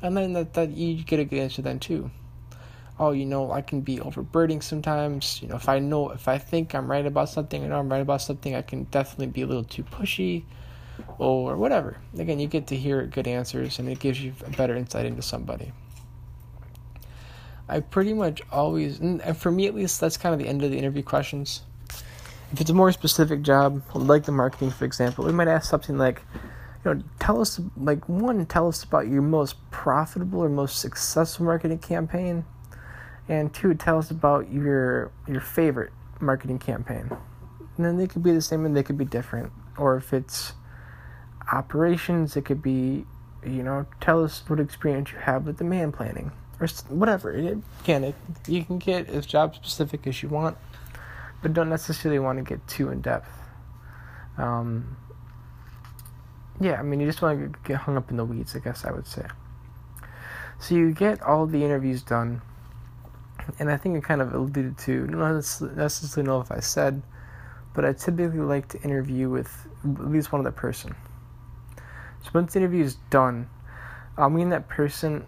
And 0.02 0.16
then 0.16 0.32
that, 0.34 0.54
that 0.54 0.70
you 0.70 1.02
get 1.02 1.20
a 1.20 1.24
good 1.24 1.38
answer 1.40 1.62
then 1.62 1.78
too. 1.78 2.10
Oh, 2.98 3.10
you 3.12 3.24
know, 3.24 3.50
I 3.50 3.62
can 3.62 3.80
be 3.80 4.00
overburdening 4.00 4.60
sometimes. 4.60 5.40
You 5.42 5.48
know, 5.48 5.56
if 5.56 5.68
I 5.68 5.78
know, 5.78 6.10
if 6.10 6.28
I 6.28 6.38
think 6.38 6.74
I'm 6.74 6.90
right 6.90 7.06
about 7.06 7.28
something, 7.28 7.64
I 7.64 7.68
know 7.68 7.78
I'm 7.78 7.88
right 7.88 8.02
about 8.02 8.22
something, 8.22 8.54
I 8.54 8.62
can 8.62 8.84
definitely 8.84 9.26
be 9.26 9.42
a 9.42 9.46
little 9.46 9.64
too 9.64 9.82
pushy 9.82 10.44
or 11.18 11.56
whatever. 11.56 11.96
Again, 12.18 12.38
you 12.38 12.46
get 12.46 12.66
to 12.68 12.76
hear 12.76 13.06
good 13.06 13.26
answers 13.26 13.78
and 13.78 13.88
it 13.88 13.98
gives 13.98 14.22
you 14.22 14.34
a 14.46 14.50
better 14.50 14.76
insight 14.76 15.06
into 15.06 15.22
somebody. 15.22 15.72
I 17.68 17.80
pretty 17.80 18.12
much 18.12 18.42
always, 18.50 18.98
and 18.98 19.36
for 19.36 19.50
me 19.50 19.66
at 19.66 19.74
least, 19.74 20.00
that's 20.00 20.16
kind 20.16 20.32
of 20.32 20.38
the 20.38 20.48
end 20.48 20.62
of 20.62 20.70
the 20.70 20.78
interview 20.78 21.02
questions. 21.02 21.62
If 22.52 22.60
it's 22.60 22.70
a 22.70 22.74
more 22.74 22.92
specific 22.92 23.42
job, 23.42 23.82
like 23.94 24.24
the 24.24 24.32
marketing, 24.32 24.70
for 24.70 24.84
example, 24.84 25.24
we 25.24 25.32
might 25.32 25.48
ask 25.48 25.70
something 25.70 25.96
like, 25.96 26.20
you 26.84 26.94
know, 26.94 27.02
tell 27.18 27.40
us, 27.40 27.60
like, 27.76 28.08
one, 28.08 28.44
tell 28.46 28.68
us 28.68 28.82
about 28.82 29.08
your 29.08 29.22
most 29.22 29.56
profitable 29.70 30.40
or 30.40 30.48
most 30.48 30.78
successful 30.78 31.46
marketing 31.46 31.78
campaign, 31.78 32.44
and 33.28 33.54
two, 33.54 33.72
tell 33.74 33.98
us 33.98 34.10
about 34.10 34.50
your 34.50 35.12
your 35.28 35.40
favorite 35.40 35.92
marketing 36.20 36.58
campaign. 36.58 37.08
And 37.76 37.86
then 37.86 37.96
they 37.96 38.06
could 38.06 38.22
be 38.22 38.32
the 38.32 38.42
same 38.42 38.66
and 38.66 38.76
they 38.76 38.82
could 38.82 38.98
be 38.98 39.04
different. 39.04 39.52
Or 39.78 39.96
if 39.96 40.12
it's 40.12 40.52
operations, 41.50 42.36
it 42.36 42.44
could 42.44 42.60
be, 42.60 43.06
you 43.46 43.62
know, 43.62 43.86
tell 44.00 44.22
us 44.22 44.42
what 44.46 44.60
experience 44.60 45.12
you 45.12 45.18
have 45.18 45.46
with 45.46 45.58
demand 45.58 45.94
planning 45.94 46.32
or 46.62 46.68
whatever. 46.94 47.32
It, 47.32 47.58
again, 47.82 48.04
it, 48.04 48.14
you 48.46 48.64
can 48.64 48.78
get 48.78 49.08
as 49.08 49.26
job 49.26 49.54
specific 49.54 50.06
as 50.06 50.22
you 50.22 50.28
want, 50.28 50.56
but 51.42 51.52
don't 51.52 51.68
necessarily 51.68 52.18
want 52.18 52.38
to 52.38 52.44
get 52.44 52.66
too 52.68 52.90
in 52.90 53.00
depth. 53.00 53.30
Um, 54.38 54.96
yeah, 56.60 56.78
I 56.78 56.82
mean, 56.82 57.00
you 57.00 57.06
just 57.06 57.22
want 57.22 57.40
to 57.40 57.58
get 57.64 57.78
hung 57.78 57.96
up 57.96 58.10
in 58.10 58.16
the 58.16 58.24
weeds, 58.24 58.54
I 58.54 58.60
guess 58.60 58.84
I 58.84 58.92
would 58.92 59.06
say. 59.06 59.26
So 60.60 60.74
you 60.76 60.92
get 60.92 61.20
all 61.22 61.46
the 61.46 61.64
interviews 61.64 62.02
done, 62.02 62.40
and 63.58 63.70
I 63.70 63.76
think 63.76 63.96
I 63.96 64.00
kind 64.00 64.22
of 64.22 64.32
alluded 64.32 64.78
to, 64.78 65.06
not 65.08 65.32
necessarily 65.32 66.26
know 66.28 66.40
if 66.40 66.52
I 66.52 66.60
said, 66.60 67.02
but 67.74 67.84
I 67.84 67.92
typically 67.92 68.38
like 68.38 68.68
to 68.68 68.82
interview 68.82 69.28
with 69.28 69.66
at 69.84 70.10
least 70.10 70.30
one 70.30 70.40
other 70.40 70.52
person. 70.52 70.94
So 72.22 72.30
once 72.34 72.52
the 72.52 72.60
interview 72.60 72.84
is 72.84 72.94
done, 73.10 73.48
I'll 74.16 74.30
that 74.50 74.68
person 74.68 75.26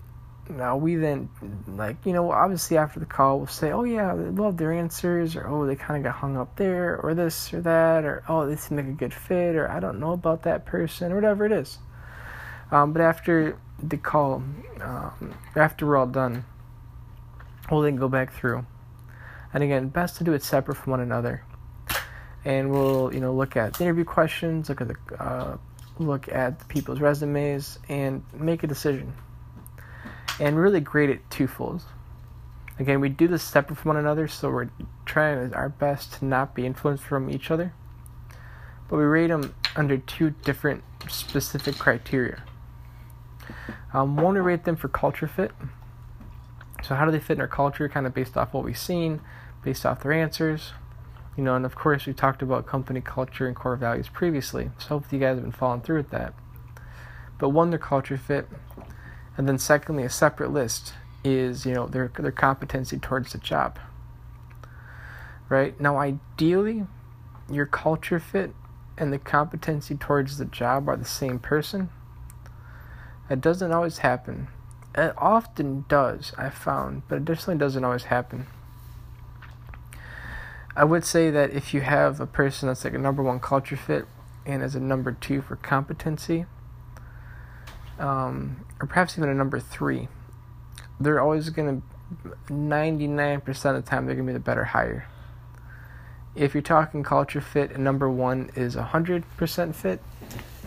now 0.49 0.77
we 0.77 0.97
then 0.97 1.29
like 1.67 1.97
you 2.05 2.13
know 2.13 2.31
obviously 2.31 2.77
after 2.77 3.01
the 3.01 3.07
call 3.07 3.39
we'll 3.39 3.47
say 3.47 3.73
oh 3.73 3.85
yeah 3.85 4.15
they 4.15 4.29
love 4.29 4.57
their 4.57 4.73
answers 4.73 5.37
or 5.37 5.49
oh 5.49 5.67
they 5.67 5.75
kind 5.75 5.97
of 5.97 6.13
got 6.13 6.19
hung 6.19 6.37
up 6.37 6.55
there 6.57 7.01
or 7.01 7.15
this 7.15 7.53
or 7.55 7.61
that 7.63 8.05
or 8.05 8.23
oh 8.29 8.47
they 8.47 8.57
seem 8.57 8.77
like 8.77 8.87
a 8.87 8.93
good 8.93 9.15
fit 9.15 9.57
or 9.57 9.71
i 9.71 9.81
don't 9.81 9.99
know 9.99 10.13
about 10.13 10.43
that 10.43 10.67
person 10.67 11.13
or 11.13 11.15
whatever 11.15 11.47
it 11.47 11.53
is. 11.53 11.79
Um, 12.71 12.93
but 12.93 13.03
after 13.03 13.59
the 13.83 13.97
call 13.97 14.43
um, 14.81 15.35
after 15.57 15.87
we're 15.87 15.97
all 15.97 16.07
done 16.07 16.45
we'll 17.71 17.83
then 17.83 17.97
go 17.97 18.09
back 18.09 18.33
through. 18.35 18.67
And 19.53 19.63
again 19.63 19.89
best 19.89 20.17
to 20.19 20.25
do 20.25 20.33
it 20.33 20.43
separate 20.43 20.77
from 20.77 20.91
one 20.91 21.01
another. 21.01 21.45
And 22.45 22.71
we'll 22.71 23.15
you 23.15 23.21
know 23.21 23.33
look 23.33 23.57
at 23.57 23.75
the 23.75 23.85
interview 23.85 24.05
questions 24.05 24.69
look 24.69 24.81
at 24.83 24.89
the 24.89 25.23
uh, 25.23 25.57
look 25.99 26.29
at 26.29 26.59
the 26.59 26.65
people's 26.67 27.01
resumes 27.01 27.79
and 27.89 28.23
make 28.35 28.63
a 28.63 28.67
decision 28.67 29.15
and 30.41 30.59
really 30.59 30.81
grade 30.81 31.11
it 31.11 31.29
twofold. 31.31 31.83
Again, 32.79 33.01
we 33.01 33.09
do 33.09 33.29
this 33.29 33.43
separate 33.43 33.77
from 33.77 33.91
one 33.91 33.97
another, 33.97 34.27
so 34.27 34.51
we're 34.51 34.71
trying 35.07 35.55
our 35.55 35.69
best 35.69 36.15
to 36.15 36.25
not 36.25 36.55
be 36.55 36.67
influenced 36.67 37.05
from 37.05 37.31
each 37.31 37.51
other. 37.51 37.73
But 38.89 38.97
we 38.97 39.05
rate 39.05 39.29
them 39.29 39.55
under 39.77 39.97
two 39.97 40.31
different 40.31 40.83
specific 41.09 41.79
criteria. 41.79 42.43
Um, 43.93 44.17
one, 44.17 44.35
we 44.35 44.41
rate 44.41 44.65
them 44.65 44.77
for 44.77 44.89
culture 44.89 45.29
fit. 45.29 45.53
So, 46.83 46.95
how 46.95 47.05
do 47.05 47.13
they 47.13 47.21
fit 47.21 47.35
in 47.35 47.41
our 47.41 47.49
culture, 47.49 47.89
kind 47.89 48.07
of 48.07 48.13
based 48.13 48.37
off 48.37 48.53
what 48.53 48.65
we've 48.65 48.77
seen, 48.77 49.21
based 49.63 49.87
off 49.87 50.03
their 50.03 50.13
answers. 50.13 50.73
You 51.37 51.43
know, 51.43 51.57
and 51.57 51.65
of 51.65 51.75
course, 51.75 52.07
we 52.07 52.13
talked 52.13 52.43
about 52.43 52.67
company 52.67 53.01
culture 53.01 53.47
and 53.47 53.57
core 53.57 53.77
values 53.77 54.09
previously, 54.09 54.71
so 54.79 54.89
hopefully, 54.89 55.21
you 55.21 55.27
guys 55.27 55.37
have 55.37 55.43
been 55.43 55.53
following 55.53 55.81
through 55.81 55.99
with 55.99 56.11
that. 56.11 56.35
But 57.39 57.49
one, 57.49 57.71
their 57.71 57.79
culture 57.79 58.17
fit, 58.17 58.49
and 59.37 59.49
then 59.49 59.59
secondly, 59.59 60.05
a 60.05 60.11
separate 60.11 60.53
list 60.53 60.95
is, 61.25 61.67
you 61.67 61.75
know, 61.75 61.87
their 61.87 62.11
their 62.19 62.33
competency 62.33 62.99
towards 62.99 63.33
the 63.33 63.39
job. 63.39 63.79
Right? 65.49 65.79
Now 65.81 65.99
ideally, 65.99 66.87
your 67.51 67.67
culture 67.67 68.19
fit 68.19 68.55
and 68.97 69.13
the 69.13 69.19
competency 69.19 69.97
towards 69.97 70.39
the 70.39 70.45
job 70.45 70.89
are 70.89 70.97
the 70.97 71.05
same 71.05 71.39
person. 71.39 71.91
It 73.29 73.41
doesn't 73.41 73.73
always 73.73 73.99
happen. 73.99 74.49
It 74.95 75.15
often 75.17 75.85
does, 75.89 76.33
I 76.39 76.51
found, 76.51 77.03
but 77.09 77.17
it 77.17 77.25
definitely 77.25 77.57
doesn't 77.57 77.85
always 77.85 78.05
happen. 78.05 78.47
I 80.77 80.85
would 80.85 81.05
say 81.05 81.31
that 81.31 81.51
if 81.53 81.73
you 81.75 81.81
have 81.81 82.21
a 82.21 82.27
person 82.27 82.69
that's 82.69 82.85
like 82.85 82.95
a 82.95 82.99
number 82.99 83.23
one 83.23 83.41
culture 83.41 83.77
fit 83.77 84.07
and 84.47 84.63
as 84.63 84.75
a 84.75 84.81
number 84.81 85.13
two 85.13 85.41
for 85.41 85.57
competency, 85.57 86.47
um, 87.99 88.65
or 88.81 88.87
perhaps 88.87 89.17
even 89.17 89.29
a 89.29 89.35
number 89.35 89.61
three, 89.61 90.09
they're 91.01 91.21
always 91.21 91.51
going 91.51 91.83
to, 91.83 91.89
99% 92.53 93.49
of 93.49 93.85
the 93.85 93.91
time, 93.91 94.07
they're 94.07 94.15
going 94.15 94.27
to 94.27 94.33
be 94.33 94.35
the 94.35 94.39
better 94.39 94.65
hire. 94.65 95.07
If 96.35 96.55
you're 96.55 96.63
talking 96.63 97.03
culture 97.03 97.41
fit, 97.41 97.71
and 97.71 97.85
number 97.85 98.11
one 98.11 98.51
is 98.57 98.77
100% 98.77 99.75
fit, 99.75 100.03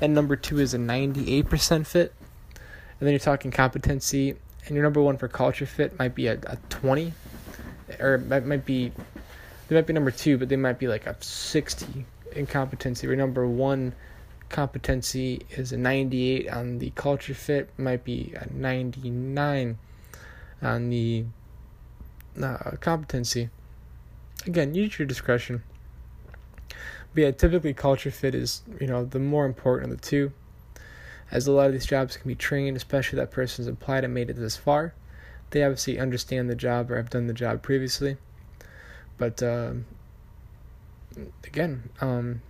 and 0.02 0.14
number 0.14 0.36
two 0.36 0.60
is 0.60 0.74
a 0.74 0.78
98% 0.78 1.86
fit, 1.86 2.14
and 2.54 3.06
then 3.06 3.10
you're 3.10 3.20
talking 3.20 3.52
competency, 3.52 4.36
and 4.66 4.76
your 4.76 4.84
number 4.84 5.02
one 5.02 5.18
for 5.18 5.28
culture 5.28 5.66
fit 5.66 5.98
might 6.00 6.16
be 6.16 6.28
a, 6.28 6.34
a 6.34 6.58
20, 6.70 7.14
or 8.00 8.16
it 8.16 8.46
might 8.46 8.66
be, 8.66 8.92
they 9.68 9.76
might 9.76 9.88
be 9.88 9.94
number 9.94 10.12
two, 10.12 10.38
but 10.38 10.50
they 10.50 10.56
might 10.56 10.80
be 10.80 10.88
like 10.88 11.06
a 11.06 11.16
60 11.22 12.06
in 12.36 12.46
competency, 12.48 13.08
or 13.08 13.16
number 13.16 13.48
one 13.48 13.94
competency 14.50 15.42
is 15.52 15.72
a 15.72 15.78
98 15.78 16.50
on 16.50 16.80
the 16.80 16.92
culture 16.92 17.34
fit, 17.34 17.70
might 17.78 18.04
be 18.04 18.34
a 18.36 18.52
99 18.52 19.78
on 20.62 20.90
the 20.90 21.26
uh, 22.42 22.72
competency. 22.80 23.50
Again, 24.46 24.74
use 24.76 24.98
your 24.98 25.08
discretion. 25.08 25.64
But 27.14 27.22
yeah, 27.22 27.32
typically 27.32 27.74
culture 27.74 28.12
fit 28.12 28.36
is, 28.36 28.62
you 28.80 28.88
know, 28.88 29.06
the 29.06 29.20
more 29.20 29.46
important 29.46 29.92
of 29.92 30.02
the 30.02 30.08
two. 30.08 30.32
As 31.32 31.48
a 31.48 31.52
lot 31.52 31.68
of 31.68 31.74
these 31.74 31.86
jobs 31.86 32.16
can 32.16 32.28
be 32.28 32.36
trained, 32.36 32.78
especially 32.78 33.18
that 33.18 33.32
person's 33.32 33.68
applied 33.68 34.04
and 34.04 34.14
made 34.14 34.30
it 34.30 34.38
this 34.38 34.56
far. 34.56 34.94
They 35.50 35.64
obviously 35.64 36.00
understand 36.00 36.50
the 36.50 36.56
job 36.56 36.92
or 36.92 36.98
have 36.98 37.10
done 37.10 37.28
the 37.28 37.34
job 37.34 37.62
previously. 37.62 38.18
But 39.18 39.42
uh, 39.42 39.74
again, 41.44 41.90
um, 42.02 42.42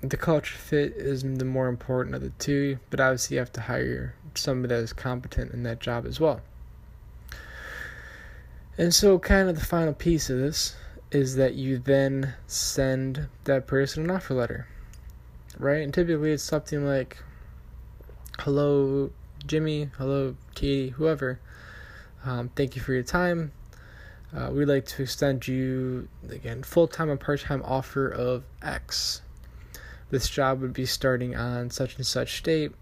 the 0.00 0.16
culture 0.16 0.56
fit 0.56 0.92
is 0.92 1.22
the 1.22 1.44
more 1.44 1.68
important 1.68 2.14
of 2.14 2.22
the 2.22 2.30
two, 2.30 2.78
but 2.90 3.00
obviously 3.00 3.34
you 3.34 3.40
have 3.40 3.52
to 3.52 3.60
hire 3.62 4.14
somebody 4.34 4.74
that 4.74 4.80
is 4.80 4.92
competent 4.92 5.52
in 5.52 5.64
that 5.64 5.80
job 5.80 6.06
as 6.06 6.20
well. 6.20 6.40
And 8.76 8.94
so, 8.94 9.18
kind 9.18 9.48
of 9.48 9.58
the 9.58 9.64
final 9.64 9.92
piece 9.92 10.30
of 10.30 10.38
this 10.38 10.76
is 11.10 11.34
that 11.36 11.54
you 11.54 11.78
then 11.78 12.34
send 12.46 13.26
that 13.44 13.66
person 13.66 14.04
an 14.04 14.10
offer 14.10 14.34
letter, 14.34 14.68
right? 15.58 15.82
And 15.82 15.92
typically 15.92 16.32
it's 16.32 16.44
something 16.44 16.86
like, 16.86 17.18
"Hello, 18.38 19.10
Jimmy. 19.46 19.90
Hello, 19.98 20.36
Katie. 20.54 20.90
Whoever. 20.90 21.40
Um, 22.24 22.50
thank 22.50 22.76
you 22.76 22.82
for 22.82 22.92
your 22.92 23.02
time. 23.02 23.52
Uh, 24.32 24.50
we'd 24.52 24.66
like 24.66 24.84
to 24.84 25.02
extend 25.02 25.48
you, 25.48 26.06
again, 26.28 26.62
full 26.62 26.86
time 26.86 27.10
and 27.10 27.18
part 27.18 27.40
time 27.40 27.62
offer 27.64 28.08
of 28.08 28.44
X. 28.62 29.22
This 30.10 30.28
job 30.28 30.60
would 30.60 30.72
be 30.72 30.86
starting 30.86 31.36
on 31.36 31.70
such 31.70 31.96
and 31.96 32.06
such 32.06 32.42
date. 32.42 32.72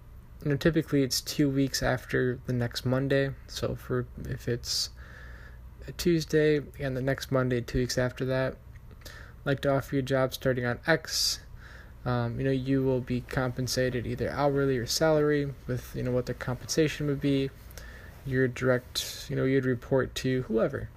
You 0.44 0.50
know, 0.50 0.56
typically 0.56 1.02
it's 1.02 1.20
two 1.20 1.50
weeks 1.50 1.82
after 1.82 2.38
the 2.46 2.52
next 2.52 2.84
Monday. 2.84 3.30
So 3.48 3.74
for 3.74 4.06
if 4.28 4.48
it's 4.48 4.90
a 5.88 5.92
Tuesday 5.92 6.60
and 6.78 6.96
the 6.96 7.02
next 7.02 7.32
Monday, 7.32 7.60
two 7.60 7.78
weeks 7.78 7.98
after 7.98 8.24
that, 8.26 8.56
I'd 9.04 9.10
like 9.46 9.60
to 9.62 9.74
offer 9.74 9.96
you 9.96 10.00
a 10.00 10.02
job 10.02 10.34
starting 10.34 10.66
on 10.66 10.78
X. 10.86 11.40
Um, 12.04 12.38
you 12.38 12.44
know, 12.44 12.52
you 12.52 12.84
will 12.84 13.00
be 13.00 13.22
compensated 13.22 14.06
either 14.06 14.30
hourly 14.30 14.78
or 14.78 14.86
salary 14.86 15.52
with 15.66 15.94
you 15.96 16.04
know 16.04 16.12
what 16.12 16.26
the 16.26 16.34
compensation 16.34 17.08
would 17.08 17.20
be. 17.20 17.50
Your 18.24 18.46
direct, 18.46 19.26
you 19.28 19.36
know, 19.36 19.44
you'd 19.44 19.64
report 19.64 20.14
to 20.16 20.42
whoever 20.42 20.88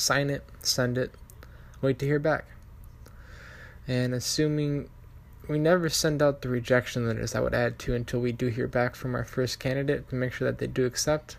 sign 0.00 0.30
it, 0.30 0.42
send 0.62 0.98
it, 0.98 1.12
wait 1.80 1.98
to 1.98 2.06
hear 2.06 2.18
back. 2.18 2.46
And 3.88 4.14
assuming 4.14 4.88
we 5.48 5.58
never 5.58 5.88
send 5.88 6.22
out 6.22 6.42
the 6.42 6.48
rejection 6.48 7.06
letters, 7.06 7.34
I 7.34 7.40
would 7.40 7.54
add 7.54 7.78
to 7.80 7.94
until 7.94 8.20
we 8.20 8.32
do 8.32 8.46
hear 8.46 8.68
back 8.68 8.94
from 8.94 9.14
our 9.14 9.24
first 9.24 9.58
candidate 9.58 10.08
to 10.08 10.14
make 10.14 10.32
sure 10.32 10.50
that 10.50 10.58
they 10.58 10.66
do 10.66 10.86
accept. 10.86 11.36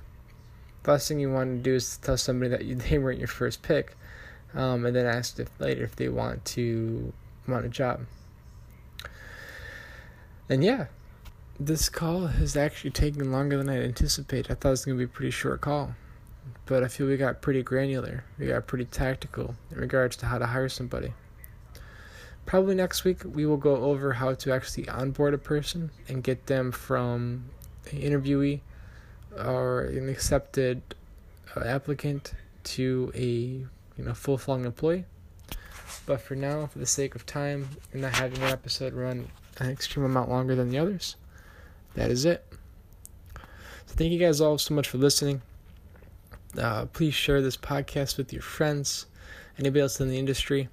The 0.83 0.91
last 0.91 1.07
thing 1.07 1.19
you 1.19 1.31
want 1.31 1.57
to 1.57 1.69
do 1.69 1.75
is 1.75 1.97
tell 1.97 2.17
somebody 2.17 2.49
that 2.49 2.65
you, 2.65 2.75
they 2.89 2.97
weren't 2.97 3.19
your 3.19 3.27
first 3.27 3.61
pick, 3.61 3.95
um, 4.53 4.85
and 4.85 4.95
then 4.95 5.05
ask 5.05 5.39
if 5.39 5.49
later 5.59 5.83
if 5.83 5.95
they 5.95 6.09
want 6.09 6.43
to 6.45 7.13
want 7.47 7.65
a 7.65 7.69
job. 7.69 8.01
And 10.49 10.63
yeah, 10.63 10.87
this 11.59 11.87
call 11.87 12.27
has 12.27 12.57
actually 12.57 12.91
taken 12.91 13.31
longer 13.31 13.57
than 13.57 13.69
I 13.69 13.81
anticipated. 13.81 14.51
I 14.51 14.55
thought 14.55 14.69
it 14.69 14.71
was 14.71 14.85
going 14.85 14.97
to 14.97 15.05
be 15.05 15.11
a 15.11 15.15
pretty 15.15 15.31
short 15.31 15.61
call 15.61 15.95
but 16.65 16.83
I 16.83 16.87
feel 16.87 17.07
we 17.07 17.17
got 17.17 17.41
pretty 17.41 17.63
granular. 17.63 18.23
We 18.39 18.47
got 18.47 18.67
pretty 18.67 18.85
tactical 18.85 19.55
in 19.71 19.77
regards 19.77 20.15
to 20.17 20.27
how 20.27 20.37
to 20.37 20.45
hire 20.45 20.69
somebody. 20.69 21.13
Probably 22.45 22.75
next 22.75 23.03
week 23.03 23.21
we 23.23 23.45
will 23.45 23.57
go 23.57 23.75
over 23.77 24.13
how 24.13 24.33
to 24.33 24.51
actually 24.51 24.89
onboard 24.89 25.33
a 25.33 25.37
person 25.37 25.91
and 26.07 26.23
get 26.23 26.47
them 26.47 26.71
from 26.71 27.45
an 27.91 27.99
interviewee 27.99 28.59
or 29.37 29.81
an 29.83 30.09
accepted 30.09 30.81
uh, 31.55 31.61
applicant 31.61 32.33
to 32.63 33.11
a 33.15 33.27
you 33.27 33.67
know 33.97 34.13
full-flung 34.13 34.65
employee. 34.65 35.05
But 36.05 36.21
for 36.21 36.35
now, 36.35 36.67
for 36.67 36.79
the 36.79 36.85
sake 36.85 37.15
of 37.15 37.25
time 37.25 37.69
and 37.93 38.01
not 38.01 38.15
having 38.15 38.41
one 38.41 38.51
episode 38.51 38.93
run 38.93 39.27
an 39.57 39.69
extreme 39.69 40.05
amount 40.05 40.29
longer 40.29 40.55
than 40.55 40.69
the 40.69 40.79
others, 40.79 41.15
that 41.95 42.09
is 42.09 42.25
it. 42.25 42.45
So 43.85 43.95
thank 43.95 44.11
you 44.11 44.19
guys 44.19 44.41
all 44.41 44.57
so 44.57 44.73
much 44.73 44.89
for 44.89 44.97
listening. 44.97 45.41
Uh, 46.57 46.85
please 46.87 47.13
share 47.13 47.41
this 47.41 47.57
podcast 47.57 48.17
with 48.17 48.33
your 48.33 48.41
friends, 48.41 49.05
anybody 49.57 49.81
else 49.81 50.01
in 50.01 50.09
the 50.09 50.17
industry. 50.17 50.69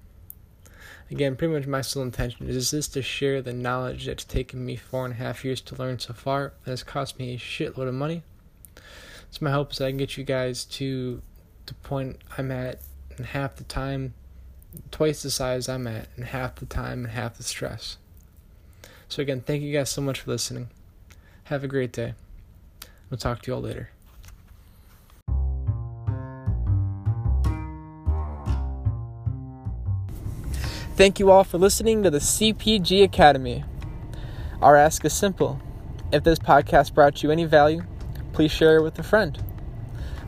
Again, 1.11 1.36
pretty 1.36 1.54
much 1.54 1.66
my 1.66 1.80
sole 1.80 2.02
intention 2.02 2.48
is 2.48 2.70
just 2.70 2.92
to 2.92 3.02
share 3.02 3.40
the 3.40 3.54
knowledge 3.54 4.06
that's 4.06 4.24
taken 4.24 4.64
me 4.64 4.76
four 4.76 5.06
and 5.06 5.14
a 5.14 5.16
half 5.16 5.44
years 5.44 5.61
to 5.62 5.74
learn 5.76 5.98
so 5.98 6.12
far, 6.12 6.52
and 6.64 6.72
has 6.72 6.82
cost 6.82 7.18
me 7.18 7.34
a 7.34 7.38
shitload 7.38 7.88
of 7.88 7.94
money. 7.94 8.22
So 9.30 9.38
my 9.40 9.50
hope 9.50 9.72
is 9.72 9.80
I 9.80 9.90
can 9.90 9.96
get 9.96 10.16
you 10.16 10.24
guys 10.24 10.64
to 10.64 11.22
the 11.66 11.74
point 11.74 12.18
I'm 12.36 12.50
at 12.50 12.80
in 13.16 13.24
half 13.24 13.56
the 13.56 13.64
time, 13.64 14.14
twice 14.90 15.22
the 15.22 15.30
size 15.30 15.68
I'm 15.68 15.86
at, 15.86 16.09
in 16.16 16.24
half 16.24 16.56
the 16.56 16.66
time 16.66 17.04
and 17.04 17.12
half 17.12 17.36
the 17.36 17.42
stress. 17.42 17.96
So 19.09 19.22
again, 19.22 19.40
thank 19.40 19.62
you 19.62 19.72
guys 19.72 19.90
so 19.90 20.02
much 20.02 20.20
for 20.20 20.30
listening. 20.30 20.68
Have 21.44 21.64
a 21.64 21.68
great 21.68 21.92
day. 21.92 22.14
We'll 23.09 23.18
talk 23.18 23.42
to 23.42 23.50
you 23.50 23.54
all 23.54 23.62
later. 23.62 23.90
Thank 30.99 31.20
you 31.20 31.30
all 31.30 31.44
for 31.44 31.59
listening 31.59 32.03
to 32.03 32.11
the 32.11 32.18
CPG 32.18 33.05
Academy. 33.05 33.62
Our 34.61 34.74
ask 34.74 35.05
is 35.05 35.12
simple. 35.12 35.61
If 36.11 36.24
this 36.24 36.40
podcast 36.40 36.92
brought 36.92 37.22
you 37.22 37.30
any 37.30 37.44
value, 37.44 37.84
please 38.32 38.51
share 38.51 38.78
it 38.78 38.82
with 38.82 38.99
a 38.99 39.05
friend. 39.05 39.40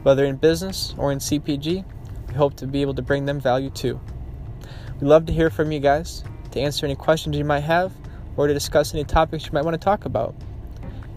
Whether 0.04 0.24
in 0.24 0.36
business 0.36 0.94
or 0.96 1.10
in 1.10 1.18
CPG, 1.18 1.84
we 2.28 2.34
hope 2.34 2.54
to 2.54 2.68
be 2.68 2.82
able 2.82 2.94
to 2.94 3.02
bring 3.02 3.24
them 3.24 3.40
value 3.40 3.70
too. 3.70 4.00
We'd 5.00 5.08
love 5.08 5.26
to 5.26 5.32
hear 5.32 5.50
from 5.50 5.72
you 5.72 5.80
guys, 5.80 6.22
to 6.52 6.60
answer 6.60 6.86
any 6.86 6.94
questions 6.94 7.36
you 7.36 7.44
might 7.44 7.64
have, 7.64 7.92
or 8.36 8.46
to 8.46 8.54
discuss 8.54 8.94
any 8.94 9.02
topics 9.02 9.46
you 9.46 9.50
might 9.52 9.64
want 9.64 9.74
to 9.74 9.84
talk 9.84 10.04
about. 10.04 10.36